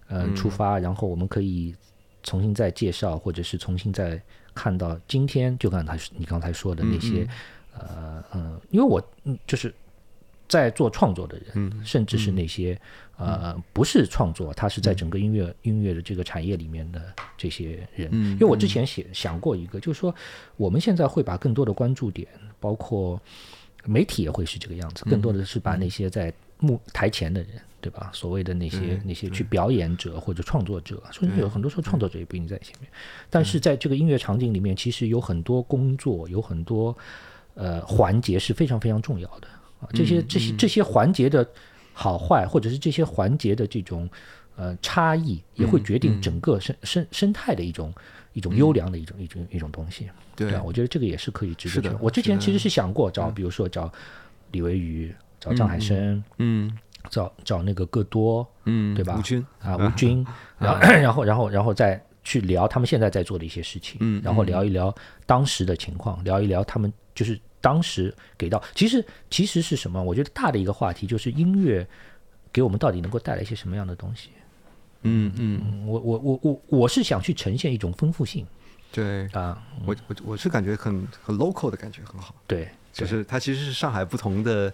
[0.07, 1.73] 呃嗯出发，然后我们可以
[2.23, 4.21] 重新再介绍，或者是重新再
[4.53, 7.27] 看到今天就刚才你刚才说的那些
[7.76, 9.73] 嗯呃嗯，因为我嗯就是
[10.49, 12.77] 在做创作的人，嗯甚至是那些
[13.15, 17.01] 呃不是创作，他是在整个音乐音乐的这个产业里面的
[17.38, 18.09] 这些人。
[18.11, 20.13] 嗯因为我之前写想过一个，就是说
[20.57, 22.27] 我们现在会把更多的关注点，
[22.59, 23.21] 包括
[23.85, 27.51] 媒体也会是这个样子，更多的是把那些在幕台前的人。
[27.81, 28.11] 对吧？
[28.13, 32.91] 所谓的那些那些去表演者或者创作者，甚至有很多时候创作者也不一定在前面。
[33.30, 36.93] 但是在这个音乐场景里面，其实有很多工作，有很多
[37.53, 39.47] 呃环节是非常非常重要的
[39.80, 39.89] 啊。
[39.93, 41.47] 这些这些这些环节的
[41.93, 44.10] 好坏，或者是这些环节的这种
[44.56, 47.93] 呃差异，也会决定整个生生生态的一种
[48.34, 50.10] 一种优良的一种一种一种东西。
[50.35, 50.53] 对。
[50.53, 51.97] 啊，我觉得这个也是可以值是的。
[51.99, 53.91] 我之前其实是想过找，比如说找
[54.51, 56.72] 李维宇，找张海生，嗯。
[57.10, 60.23] 找找那个戈多，嗯，对吧吴军，啊， 吴军，
[60.60, 64.93] 然后然后然后然后再去聊他们现在在做的一些事情，嗯然后聊一聊
[65.26, 70.02] 当时的情况，聊一聊他们就是当时给到，其实其实是什么？
[70.02, 71.88] 我觉得大的一个话题就是音乐
[72.52, 74.30] 给我们到底能够带来一些什么样的东西？
[75.03, 78.45] 嗯嗯，嗯，我我我我我是想去呈现一种丰富性。
[78.91, 79.27] 对。
[79.27, 84.73] 啊，我我我是感觉很很 local 的感觉很好，对，就是它其实是上海不同的，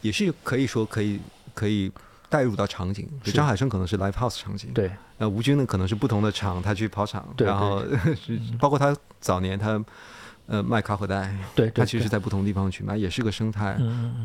[0.00, 1.18] 也是可以说可以
[1.54, 1.90] 可以
[2.28, 3.08] 带入到场景。
[3.22, 4.90] 就张海生可能是 live house 场景，对。
[5.18, 7.82] 那吴军呢可能是不同的场，他去跑场，对然后
[8.60, 9.82] 包括他早年他
[10.46, 13.78] 呃卖卡口袋，对对， 他其实是在不同地方去卖，也是个生态。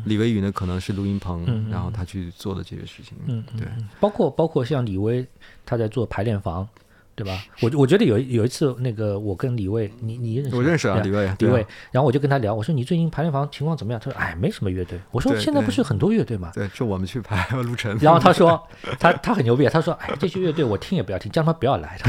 [0.04, 3.66] 李维宇呢可能是录音棚，然后他去做的这些事情，嗯，嗯对，
[3.98, 5.26] 包括包括像李威
[5.64, 6.66] 他在做排练房，
[7.14, 7.42] 对吧？
[7.60, 14.00] 我我觉得有有一次那个我跟李卫，你你认识我认识啊，对李卫，李卫，然后我就跟他聊，我说你最近排练房情况怎么样？
[14.02, 14.98] 他说哎没什么乐队。
[15.10, 16.50] 我说现在不对是很多乐队吗？
[16.54, 18.62] 对，就我们去排陆晨，然后他说
[18.98, 22.04] 他他很牛逼，他说哎这些乐队我听也不要听，叫他们不要来的。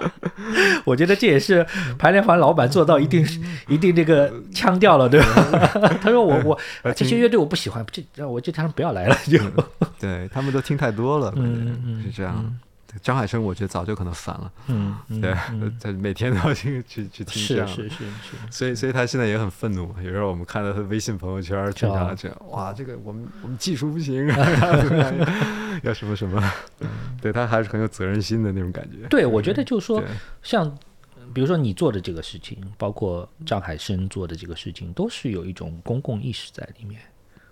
[0.85, 1.65] 我觉得这也是
[1.97, 3.25] 排练房老板做到一定
[3.67, 5.67] 一定这个腔调了，对吧？
[6.01, 6.39] 他说我
[6.83, 9.39] 我这些乐队我不喜欢，这我就他们不要来了，就
[9.99, 12.53] 对他们都听太多了，嗯是这样。
[13.01, 19.93] 张海生我觉得早就可能烦了，嗯嗯对嗯， 他每天都要去去去听这样，是是是是，所以所以他现在也很愤怒。
[20.03, 24.37] 有时候我们看到他微信朋友圈，经是啊常这样，哇，这个我们我们技术不行，啊
[25.83, 26.41] 要什么什么，
[27.21, 29.07] 对他还是很有责任心的那种感觉。
[29.09, 30.03] 对，我觉得就是说，
[30.43, 30.69] 像
[31.33, 36.99] 比如说你做的这个事情，包括张海生做的这个事情，都是有一种公共意识在里面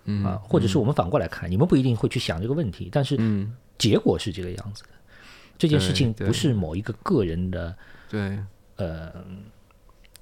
[0.04, 4.88] 嗯啊，或者是我们反过来看，你们不一定会去想这个问题，但是嗯，结果是这个样子的。
[5.60, 7.76] 这件事对对情不是某一个个人的
[8.08, 8.38] 对，
[8.76, 9.12] 呃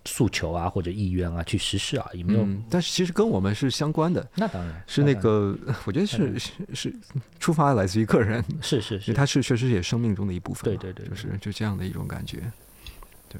[0.04, 2.42] 诉求啊或者意愿啊去实施啊，也，没有。
[2.42, 6.94] 嗯，但是其实跟我们是相关的，那当然是那个，我觉得是是是
[7.38, 12.42] 出发来自于个人，是 是是，他是确实也生命中的一部分嘛，对对对对就是就这样的一种感觉。
[13.30, 13.38] 你